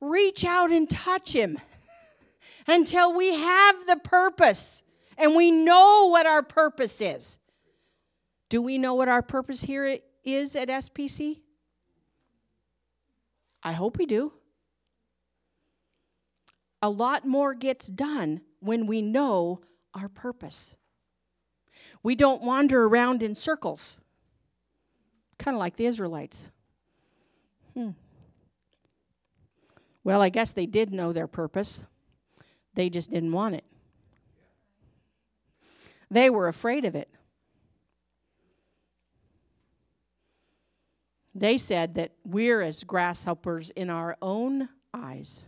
[0.00, 1.58] reach out and touch Him
[2.66, 4.82] until we have the purpose
[5.18, 7.38] and we know what our purpose is.
[8.48, 11.40] Do we know what our purpose here is at SPC?
[13.62, 14.32] I hope we do.
[16.82, 19.60] A lot more gets done when we know
[19.94, 20.74] our purpose.
[22.02, 23.98] We don't wander around in circles,
[25.38, 26.48] kind of like the Israelites.
[27.74, 27.90] Hmm.
[30.02, 31.82] Well, I guess they did know their purpose,
[32.74, 33.64] they just didn't want it.
[36.10, 37.08] They were afraid of it.
[41.34, 45.44] They said that we're as grasshoppers in our own eyes.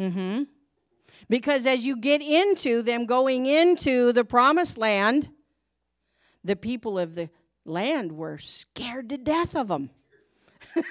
[0.00, 0.44] Mm-hmm.
[1.28, 5.28] Because as you get into them going into the promised land,
[6.44, 7.28] the people of the
[7.64, 9.90] land were scared to death of them.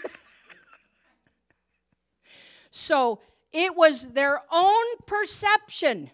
[2.71, 3.19] so
[3.51, 6.11] it was their own perception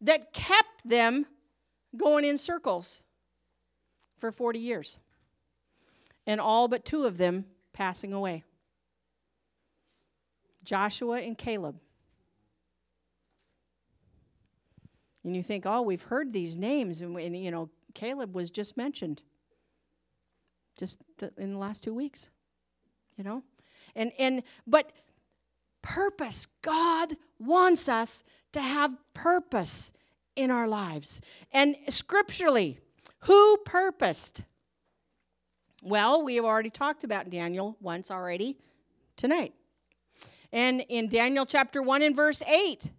[0.00, 1.26] that kept them
[1.96, 3.00] going in circles
[4.18, 4.98] for 40 years
[6.26, 8.44] and all but two of them passing away
[10.66, 11.76] Joshua and Caleb.
[15.24, 18.76] And you think, oh, we've heard these names, and, and you know, Caleb was just
[18.76, 19.22] mentioned
[20.78, 22.28] just th- in the last two weeks.
[23.16, 23.42] You know?
[23.94, 24.92] And and but
[25.82, 26.46] purpose.
[26.62, 29.92] God wants us to have purpose
[30.34, 31.20] in our lives.
[31.52, 32.78] And scripturally,
[33.20, 34.42] who purposed?
[35.82, 38.58] Well, we have already talked about Daniel once already
[39.16, 39.54] tonight.
[40.52, 42.90] And in Daniel chapter 1 and verse 8,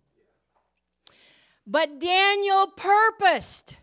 [1.66, 3.76] but Daniel purposed.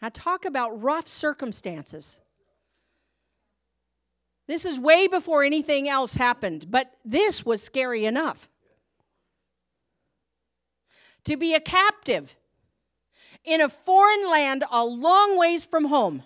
[0.00, 2.20] I talk about rough circumstances.
[4.46, 8.48] This is way before anything else happened, but this was scary enough.
[11.24, 12.34] To be a captive
[13.44, 16.22] in a foreign land a long ways from home.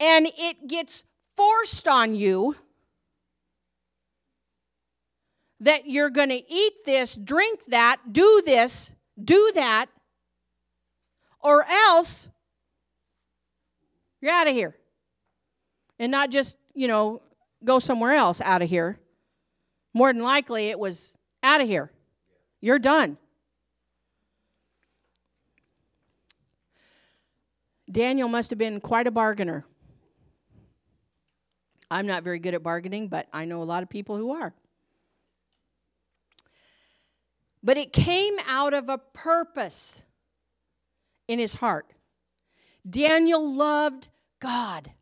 [0.00, 1.04] And it gets
[1.38, 2.56] forced on you
[5.60, 8.90] that you're going to eat this, drink that, do this,
[9.22, 9.86] do that,
[11.38, 12.26] or else
[14.20, 14.74] you're out of here.
[16.00, 17.22] And not just, you know,
[17.64, 18.98] go somewhere else out of here.
[19.94, 21.92] More than likely, it was out of here.
[22.60, 23.16] You're done.
[27.88, 29.64] Daniel must have been quite a bargainer.
[31.90, 34.52] I'm not very good at bargaining, but I know a lot of people who are.
[37.62, 40.04] But it came out of a purpose
[41.26, 41.86] in his heart.
[42.88, 44.08] Daniel loved
[44.40, 44.92] God,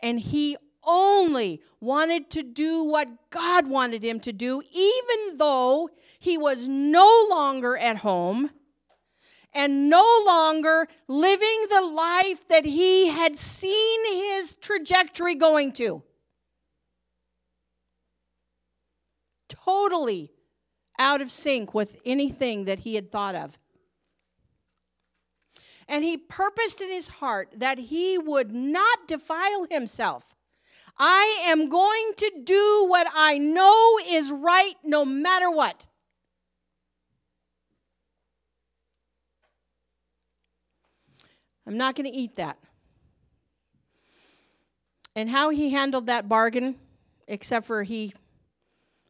[0.00, 6.38] and he only wanted to do what God wanted him to do, even though he
[6.38, 8.50] was no longer at home
[9.56, 16.02] and no longer living the life that he had seen his trajectory going to.
[19.48, 20.30] Totally
[20.98, 23.58] out of sync with anything that he had thought of.
[25.88, 30.34] And he purposed in his heart that he would not defile himself.
[30.98, 35.86] I am going to do what I know is right no matter what.
[41.66, 42.58] I'm not going to eat that.
[45.14, 46.76] And how he handled that bargain,
[47.26, 48.14] except for he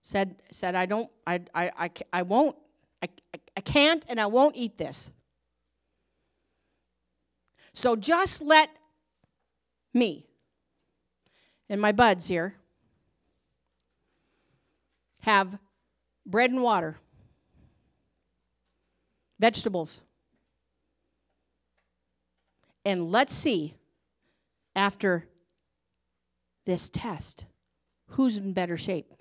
[0.02, 2.56] said, said I don't, I, I, I, I won't,
[3.02, 3.08] I,
[3.56, 5.10] I can't, and I won't eat this.
[7.74, 8.70] So just let
[9.92, 10.26] me
[11.68, 12.54] and my buds here
[15.20, 15.58] have
[16.24, 16.96] bread and water,
[19.40, 20.00] vegetables,
[22.86, 23.74] and let's see
[24.76, 25.26] after
[26.66, 27.44] this test
[28.10, 29.12] who's in better shape.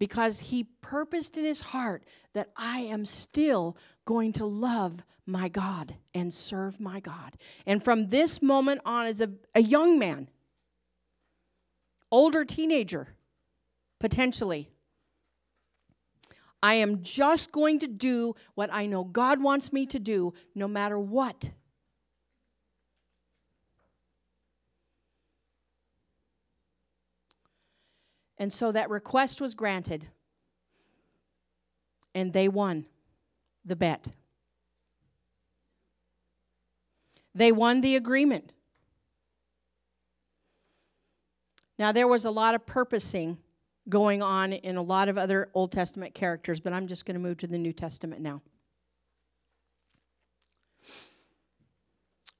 [0.00, 2.02] Because he purposed in his heart
[2.34, 7.36] that I am still going to love my God and serve my God.
[7.64, 10.28] And from this moment on, as a, a young man,
[12.10, 13.14] older teenager,
[14.00, 14.68] potentially,
[16.62, 20.66] I am just going to do what I know God wants me to do, no
[20.66, 21.50] matter what.
[28.38, 30.06] And so that request was granted,
[32.14, 32.86] and they won
[33.64, 34.08] the bet.
[37.34, 38.52] They won the agreement.
[41.78, 43.38] Now, there was a lot of purposing
[43.88, 47.20] going on in a lot of other Old Testament characters, but I'm just going to
[47.20, 48.42] move to the New Testament now.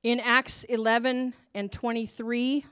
[0.02, 2.64] In Acts 11 and 23,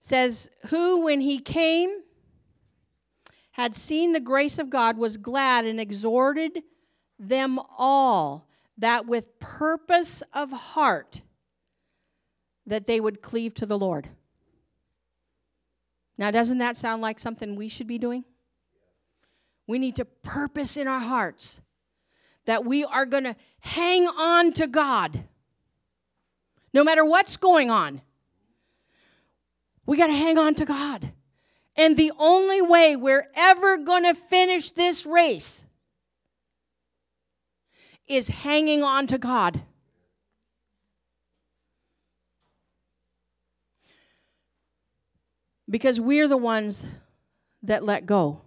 [0.00, 2.00] says, Who, when he came,
[3.52, 6.62] had seen the grace of God, was glad and exhorted
[7.18, 8.48] them all
[8.78, 11.20] that with purpose of heart
[12.66, 14.08] that they would cleave to the Lord.
[16.20, 18.24] Now, doesn't that sound like something we should be doing?
[19.66, 21.62] We need to purpose in our hearts
[22.44, 25.24] that we are going to hang on to God
[26.74, 28.02] no matter what's going on.
[29.86, 31.12] We got to hang on to God.
[31.74, 35.64] And the only way we're ever going to finish this race
[38.06, 39.62] is hanging on to God.
[45.70, 46.84] Because we're the ones
[47.62, 48.42] that let go,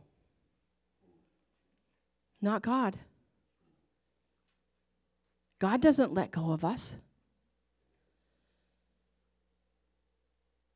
[2.42, 3.00] not God.
[5.60, 6.98] God doesn't let go of us.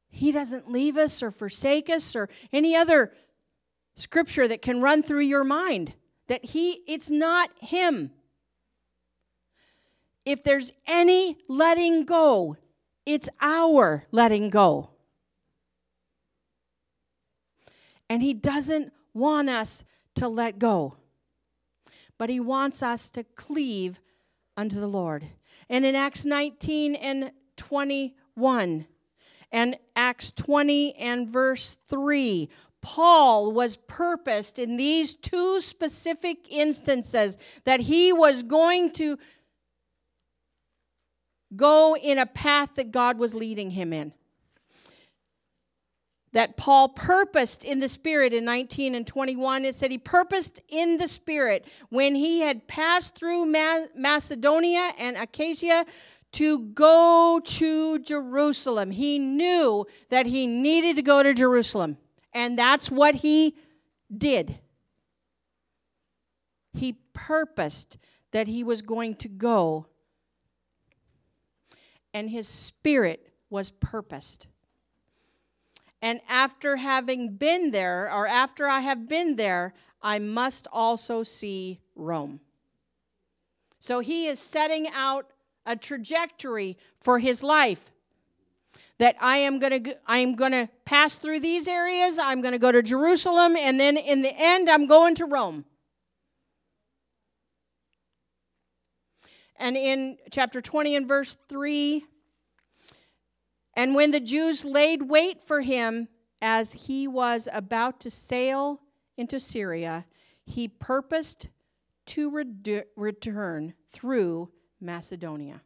[0.10, 3.12] He doesn't leave us or forsake us or any other
[3.96, 5.94] scripture that can run through your mind
[6.28, 8.12] that he it's not him.
[10.26, 12.58] If there's any letting go,
[13.06, 14.92] it's our letting go.
[18.10, 19.84] And he doesn't want us
[20.16, 20.96] to let go.
[22.18, 24.00] But he wants us to cleave
[24.56, 25.28] unto the Lord.
[25.70, 28.88] And in Acts 19 and 21
[29.52, 32.50] and Acts 20 and verse 3,
[32.82, 39.18] Paul was purposed in these two specific instances that he was going to
[41.56, 44.14] go in a path that God was leading him in.
[46.38, 49.66] That Paul purposed in the Spirit in 19 and 21.
[49.66, 55.84] It said he purposed in the Spirit when he had passed through Macedonia and Achaia
[56.34, 58.92] to go to Jerusalem.
[58.92, 61.98] He knew that he needed to go to Jerusalem.
[62.34, 63.56] And that's what he
[64.16, 64.60] did.
[66.76, 67.98] He purposed
[68.30, 69.88] that he was going to go,
[72.14, 74.46] and his spirit was purposed.
[76.02, 81.80] And after having been there, or after I have been there, I must also see
[81.96, 82.40] Rome.
[83.80, 85.32] So he is setting out
[85.66, 87.92] a trajectory for his life
[89.00, 92.54] that I am going to I am going to pass through these areas, I'm going
[92.54, 95.66] to go to Jerusalem and then in the end I'm going to Rome.
[99.60, 102.06] And in chapter 20 and verse 3
[103.78, 106.08] and when the Jews laid wait for him
[106.42, 108.82] as he was about to sail
[109.18, 110.08] into Syria,
[110.44, 111.50] he purposed
[112.08, 114.50] to re- return through
[114.82, 115.62] Macedonia.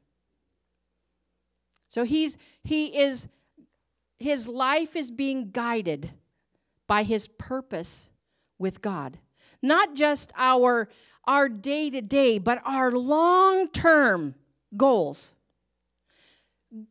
[1.88, 3.30] So he's he is
[4.20, 6.12] his life is being guided
[6.88, 8.10] by his purpose
[8.60, 9.20] with God.
[9.62, 10.90] Not just our
[11.26, 14.36] our day to day, but our long-term
[14.76, 15.34] goals.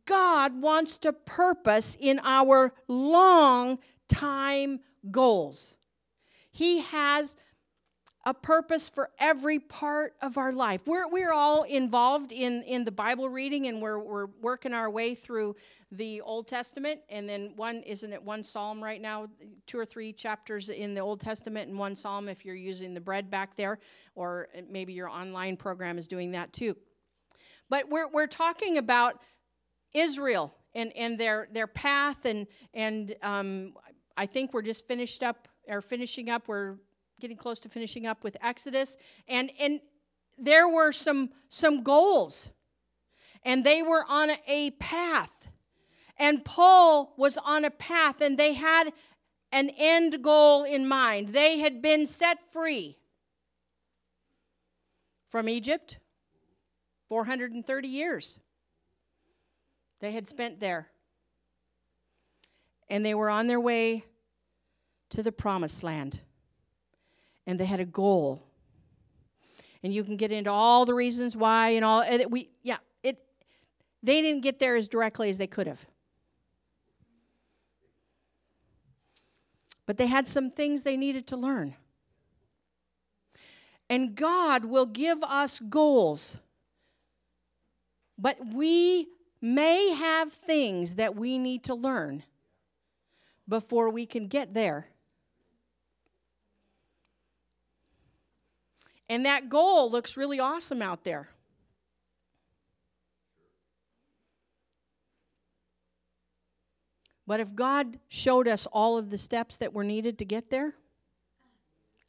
[0.05, 5.75] God wants to purpose in our long time goals.
[6.51, 7.35] He has
[8.23, 10.85] a purpose for every part of our life.
[10.85, 15.15] We're, we're all involved in, in the Bible reading and we're, we're working our way
[15.15, 15.55] through
[15.91, 17.01] the Old Testament.
[17.09, 19.27] And then one, isn't it one psalm right now?
[19.65, 23.01] Two or three chapters in the Old Testament and one psalm if you're using the
[23.01, 23.79] bread back there,
[24.13, 26.77] or maybe your online program is doing that too.
[27.69, 29.21] But we're, we're talking about
[29.93, 33.73] Israel and, and their, their path, and, and um,
[34.15, 36.75] I think we're just finished up, or finishing up, we're
[37.21, 39.79] getting close to finishing up with Exodus, and and
[40.37, 42.49] there were some some goals,
[43.43, 45.49] and they were on a path,
[46.17, 48.91] and Paul was on a path, and they had
[49.51, 51.29] an end goal in mind.
[51.29, 52.97] They had been set free
[55.29, 55.97] from Egypt,
[57.07, 58.39] 430 years.
[60.01, 60.89] They had spent there.
[62.89, 64.03] And they were on their way
[65.11, 66.19] to the promised land
[67.47, 68.43] and they had a goal.
[69.83, 73.17] And you can get into all the reasons why and all and we yeah, it
[74.03, 75.85] they didn't get there as directly as they could have.
[79.85, 81.75] But they had some things they needed to learn.
[83.89, 86.37] And God will give us goals.
[88.17, 89.07] But we
[89.41, 92.23] may have things that we need to learn
[93.47, 94.87] before we can get there.
[99.09, 101.27] And that goal looks really awesome out there.
[107.27, 110.73] But if God showed us all of the steps that were needed to get there,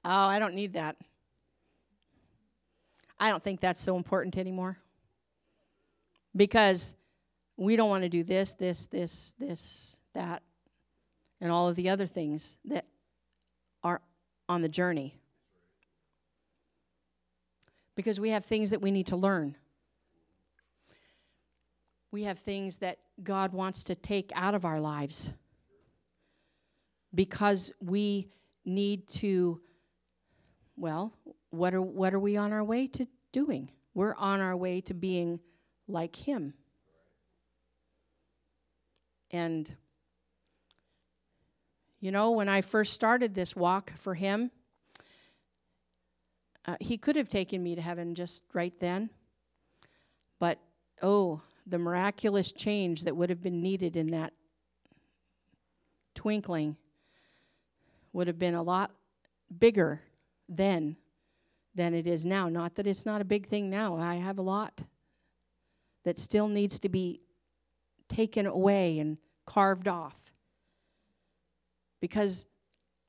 [0.05, 0.97] oh, I don't need that.
[3.18, 4.78] I don't think that's so important anymore.
[6.35, 6.97] Because
[7.65, 10.43] we don't want to do this, this, this, this, that,
[11.41, 12.87] and all of the other things that
[13.83, 14.01] are
[14.49, 15.17] on the journey
[17.95, 19.57] because we have things that we need to learn.
[22.11, 25.31] We have things that God wants to take out of our lives
[27.15, 28.29] because we
[28.65, 29.61] need to
[30.77, 31.13] well,
[31.51, 33.71] what are what are we on our way to doing?
[33.95, 35.39] We're on our way to being
[35.87, 36.55] like him.
[39.33, 39.74] And
[42.01, 44.51] you know, when I first started this walk for him,
[46.66, 49.09] uh, he could have taken me to heaven just right then.
[50.41, 50.59] But
[51.01, 54.33] oh, the miraculous change that would have been needed in that
[56.16, 56.76] twinkling
[58.12, 58.91] would have been a lot
[59.59, 60.03] bigger
[60.49, 60.97] then
[61.74, 62.49] than it is now.
[62.49, 63.97] Not that it's not a big thing now.
[63.97, 64.83] I have a lot
[66.05, 67.20] that still needs to be
[68.13, 70.33] taken away and carved off.
[72.01, 72.47] Because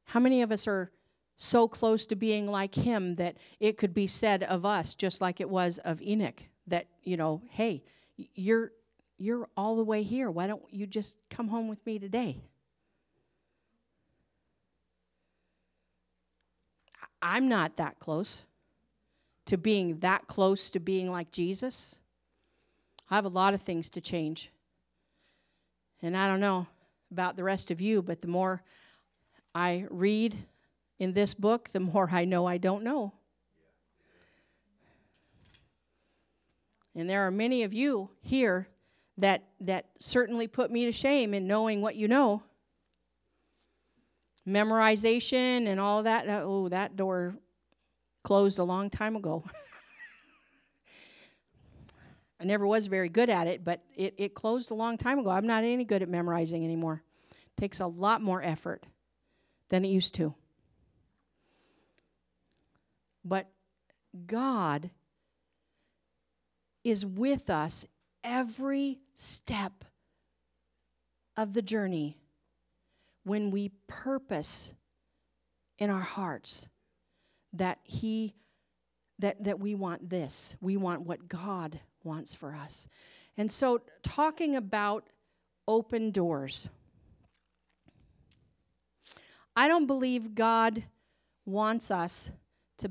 [0.06, 0.92] how many of us are
[1.36, 5.42] so close to being like him that it could be said of us just like
[5.42, 7.84] it was of Enoch that, you know, hey,
[8.36, 8.72] you're
[9.18, 10.30] you're all the way here.
[10.30, 12.42] Why don't you just come home with me today?
[17.22, 18.44] I'm not that close
[19.46, 22.00] to being that close to being like Jesus.
[23.10, 24.52] I have a lot of things to change.
[26.04, 26.68] And I don't know
[27.12, 28.62] about the rest of you, but the more
[29.56, 30.38] I read
[31.00, 33.14] in this book, the more I know I don't know.
[36.94, 38.68] And there are many of you here
[39.18, 42.44] that that certainly put me to shame in knowing what you know.
[44.46, 46.28] Memorization and all that.
[46.28, 47.36] Oh, that door
[48.24, 49.46] closed a long time ago.
[52.44, 55.30] I never was very good at it, but it, it closed a long time ago.
[55.30, 57.02] I'm not any good at memorizing anymore.
[57.32, 58.86] It takes a lot more effort
[59.70, 60.36] than it used to.
[63.24, 63.50] But
[64.26, 64.90] God
[66.84, 67.86] is with us
[68.26, 69.86] every step
[71.38, 72.18] of the journey
[73.24, 74.74] when we purpose
[75.78, 76.68] in our hearts
[77.54, 78.34] that he
[79.20, 82.88] that that we want this we want what god wants for us
[83.38, 85.08] and so talking about
[85.68, 86.68] open doors
[89.56, 90.84] i don't believe god
[91.46, 92.32] wants us
[92.78, 92.90] to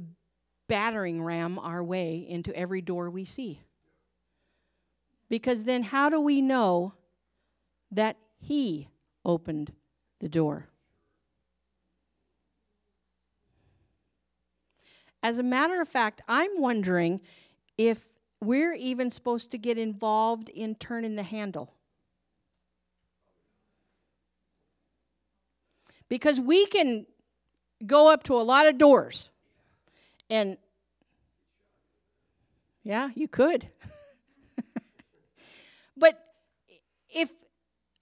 [0.69, 3.61] battering ram our way into every door we see
[5.33, 6.93] because then, how do we know
[7.91, 8.89] that He
[9.25, 9.73] opened
[10.21, 10.69] the door?
[15.23, 17.23] As a matter of fact, I'm wondering
[17.79, 18.09] if
[18.43, 21.73] we're even supposed to get involved in turning the handle.
[26.09, 27.07] Because we can
[27.87, 29.31] go up to a lot of doors
[30.29, 30.57] and
[32.85, 33.69] yeah, you could.
[35.97, 36.19] But
[37.15, 37.31] if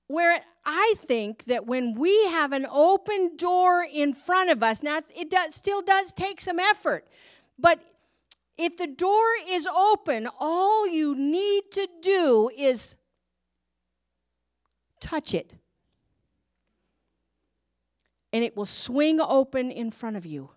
[0.07, 5.03] where I think that when we have an open door in front of us, now
[5.14, 7.07] it does, still does take some effort,
[7.59, 7.80] but
[8.61, 12.95] if the door is open, all you need to do is
[15.01, 15.55] touch it.
[18.33, 20.51] And it will swing open in front of you.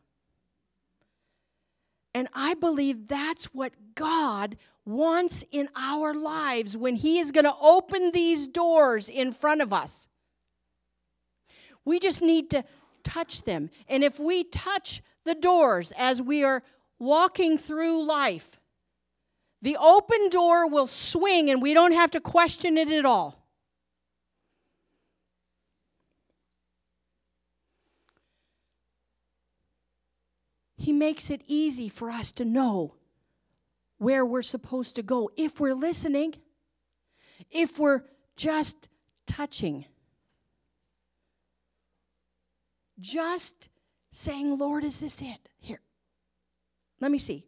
[2.14, 7.56] And I believe that's what God wants in our lives when He is going to
[7.60, 10.10] open these doors in front of us.
[11.86, 12.66] We just need to
[13.04, 13.70] touch them.
[13.88, 16.64] And if we touch the doors as we are
[17.04, 18.60] walking through life,
[19.62, 23.39] the open door will swing and we don't have to question it at all.
[30.78, 32.95] He makes it easy for us to know
[33.99, 36.36] where we're supposed to go if we're listening,
[37.49, 38.01] if we're
[38.36, 38.89] just
[39.26, 39.86] touching.
[42.99, 43.70] Just
[44.12, 45.47] saying, Lord, is this it?
[45.60, 45.80] Here.
[47.04, 47.43] Let me see.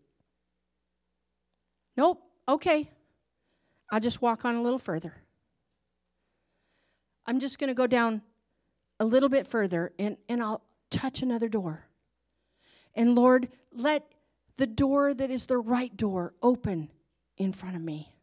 [1.95, 2.21] Nope.
[2.45, 2.91] Okay.
[3.89, 5.13] I'll just walk on a little further.
[7.25, 8.21] I'm just going to go down
[8.99, 11.85] a little bit further and, and I'll touch another door.
[12.95, 14.03] And Lord, let
[14.57, 16.89] the door that is the right door open
[17.37, 18.13] in front of me.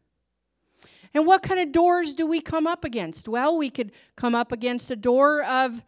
[1.15, 3.27] And what kind of doors do we come up against?
[3.27, 5.81] Well, we could come up against a door of,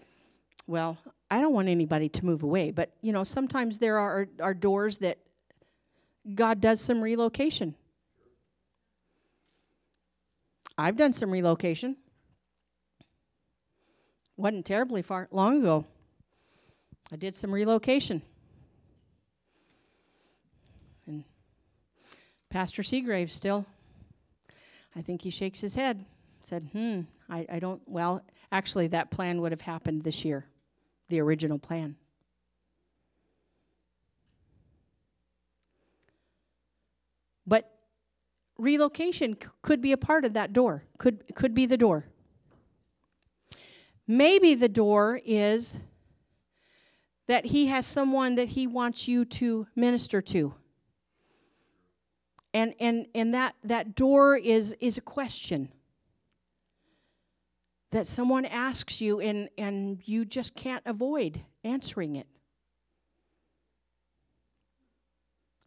[0.65, 0.97] well,
[1.29, 4.97] I don't want anybody to move away, but you know, sometimes there are, are doors
[4.99, 5.19] that
[6.33, 7.75] God does some relocation.
[10.77, 11.97] I've done some relocation.
[14.37, 15.85] Wasn't terribly far long ago.
[17.11, 18.21] I did some relocation.
[21.05, 21.23] And
[22.49, 23.65] Pastor Seagrave still,
[24.95, 26.03] I think he shakes his head,
[26.41, 30.45] said, hmm, I, I don't, well, actually, that plan would have happened this year,
[31.09, 31.95] the original plan.
[37.47, 37.71] But
[38.57, 42.05] relocation c- could be a part of that door, could, could be the door.
[44.07, 45.77] Maybe the door is
[47.27, 50.53] that he has someone that he wants you to minister to
[52.53, 55.67] and and and that that door is is a question
[57.91, 62.27] that someone asks you and, and you just can't avoid answering it.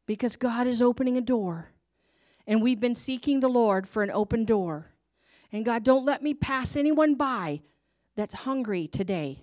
[0.04, 1.70] Because God is opening a door.
[2.48, 4.86] And we've been seeking the Lord for an open door.
[5.52, 7.60] And God, don't let me pass anyone by
[8.16, 9.42] that's hungry today.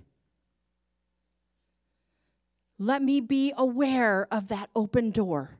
[2.79, 5.51] Let me be aware of that open door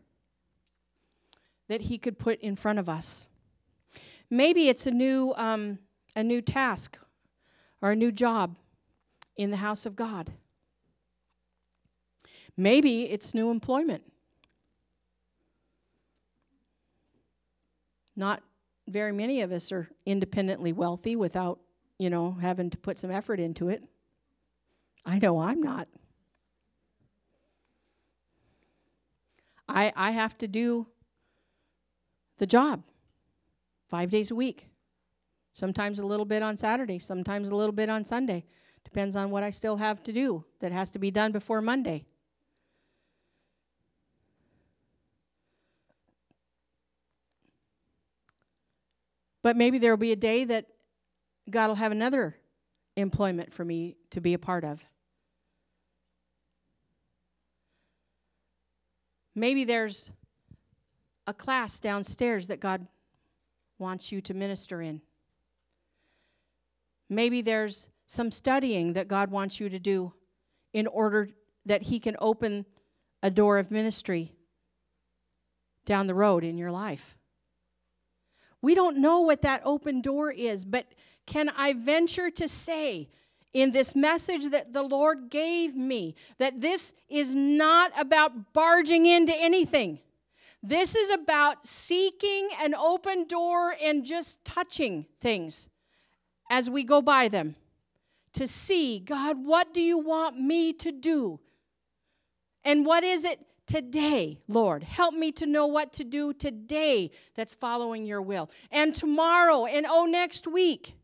[1.67, 3.25] that He could put in front of us.
[4.29, 5.77] Maybe it's a new, um,
[6.15, 6.97] a new task
[7.79, 8.55] or a new job
[9.37, 10.33] in the house of God.
[12.57, 14.03] Maybe it's new employment.
[18.15, 18.43] Not
[18.87, 21.59] very many of us are independently wealthy without,
[21.97, 23.83] you know, having to put some effort into it.
[25.05, 25.87] I know I'm not.
[29.67, 30.87] I, I have to do
[32.37, 32.83] the job
[33.87, 34.69] five days a week.
[35.53, 38.45] Sometimes a little bit on Saturday, sometimes a little bit on Sunday.
[38.83, 42.05] Depends on what I still have to do that has to be done before Monday.
[49.45, 50.65] But maybe there will be a day that
[51.47, 52.35] God will have another
[52.95, 54.83] employment for me to be a part of.
[59.35, 60.09] Maybe there's
[61.27, 62.87] a class downstairs that God
[63.77, 64.99] wants you to minister in.
[67.07, 70.11] Maybe there's some studying that God wants you to do
[70.73, 71.29] in order
[71.67, 72.65] that He can open
[73.21, 74.33] a door of ministry
[75.85, 77.14] down the road in your life.
[78.65, 80.87] We don't know what that open door is, but
[81.27, 83.09] can I venture to say
[83.53, 89.39] in this message that the Lord gave me that this is not about barging into
[89.39, 89.99] anything?
[90.63, 95.69] This is about seeking an open door and just touching things
[96.49, 97.55] as we go by them
[98.33, 101.39] to see, God, what do you want me to do?
[102.63, 104.83] And what is it today, Lord?
[104.83, 108.49] Help me to know what to do today that's following your will.
[108.71, 110.95] And tomorrow, and oh, next week.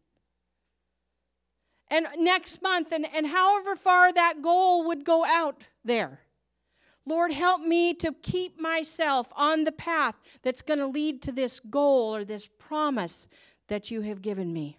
[1.89, 6.21] And next month, and, and however far that goal would go out there.
[7.05, 11.59] Lord, help me to keep myself on the path that's going to lead to this
[11.59, 13.27] goal or this promise
[13.67, 14.77] that you have given me.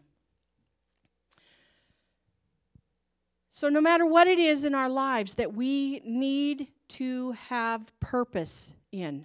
[3.51, 8.73] So, no matter what it is in our lives that we need to have purpose
[8.91, 9.25] in,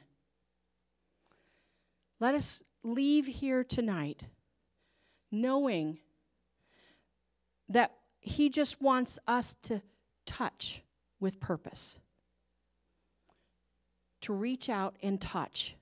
[2.20, 4.24] let us leave here tonight
[5.32, 6.00] knowing
[7.68, 7.92] that
[8.22, 9.82] He just wants us to
[10.26, 10.82] touch
[11.20, 12.00] with purpose,
[14.22, 15.76] to reach out and touch.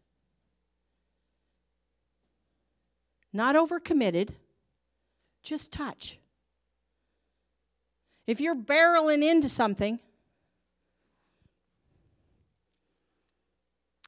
[3.32, 4.30] Not overcommitted,
[5.44, 6.18] just touch.
[8.26, 10.00] If you're barreling into something,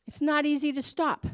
[0.08, 1.26] it's not easy to stop.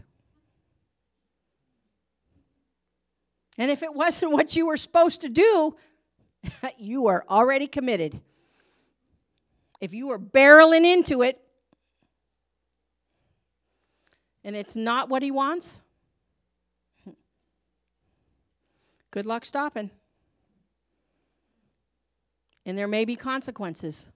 [3.58, 5.76] And if it wasn't what you were supposed to do,
[6.78, 8.20] you are already committed.
[9.80, 11.40] If you were barreling into it
[14.44, 15.82] and it's not what he wants,
[19.12, 19.92] good luck stopping
[22.66, 24.10] and there may be consequences.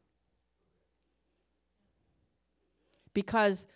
[3.14, 3.68] Because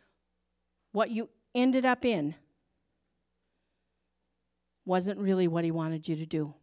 [0.92, 2.36] what you ended up in
[4.86, 6.54] wasn't really what he wanted you to do.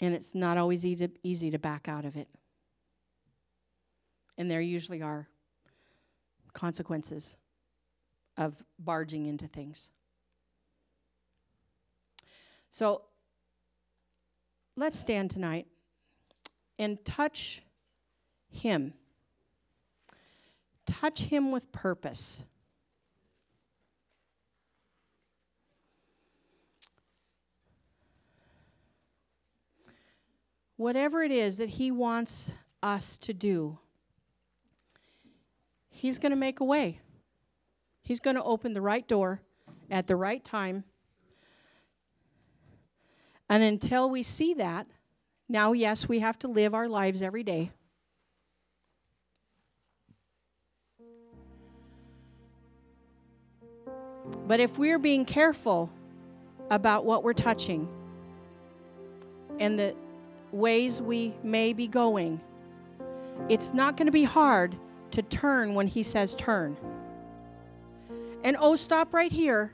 [0.00, 2.28] And it's not always easy to, easy to back out of it.
[4.36, 5.28] And there usually are
[6.52, 7.36] consequences
[8.36, 9.90] of barging into things.
[12.70, 13.02] So
[14.76, 15.66] let's stand tonight
[16.78, 17.62] and touch
[18.48, 18.94] him.
[20.88, 22.42] Touch him with purpose.
[30.76, 32.50] Whatever it is that he wants
[32.82, 33.78] us to do,
[35.90, 37.00] he's going to make a way.
[38.02, 39.40] He's going to open the right door
[39.90, 40.84] at the right time
[43.48, 44.86] and until we see that,
[45.48, 47.70] now, yes, we have to live our lives every day.
[54.48, 55.90] But if we're being careful
[56.70, 57.86] about what we're touching
[59.60, 59.94] and the
[60.52, 62.40] ways we may be going,
[63.50, 64.74] it's not going to be hard
[65.10, 66.78] to turn when He says turn.
[68.42, 69.70] And oh, stop right here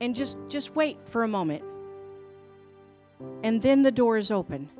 [0.00, 1.62] and just just wait for a moment.
[3.42, 4.70] And then the door is open.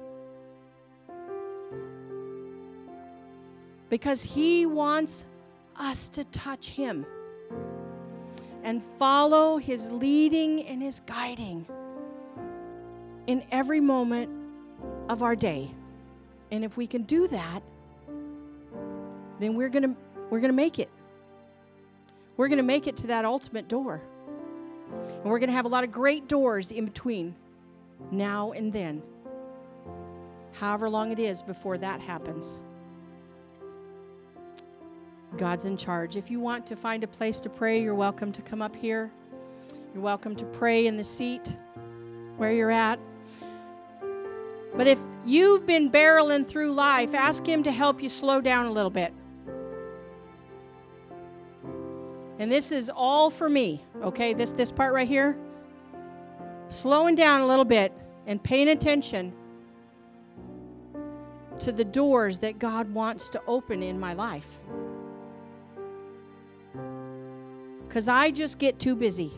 [3.91, 5.27] Because he wants
[5.77, 7.05] us to touch him
[8.63, 11.67] and follow his leading and his guiding
[13.27, 14.31] in every moment
[15.09, 15.71] of our day.
[16.51, 17.63] And if we can do that,
[19.39, 19.97] then we're going to
[20.31, 20.91] we're going to make it.
[22.37, 24.01] We're going to make it to that ultimate door.
[25.07, 27.35] And we're going to have a lot of great doors in between
[28.11, 29.03] now and then.
[30.53, 32.61] However long it is before that happens.
[35.39, 36.17] God's in charge.
[36.17, 39.11] If you want to find a place to pray, you're welcome to come up here.
[39.95, 41.57] You're welcome to pray in the seat
[42.37, 42.99] where you're at.
[44.77, 48.73] But if you've been barreling through life, ask Him to help you slow down a
[48.73, 49.15] little bit.
[52.39, 54.35] And this is all for me, okay?
[54.35, 55.37] This this part right here.
[56.69, 57.93] Slowing down a little bit
[58.27, 59.33] and paying attention
[61.61, 64.59] to the doors that God wants to open in my life.
[67.89, 69.33] Cuz I just get too busy.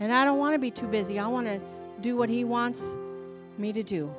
[0.00, 1.18] And I don't want to be too busy.
[1.18, 1.60] I want to
[2.00, 2.96] do what he wants
[3.56, 4.14] me to do.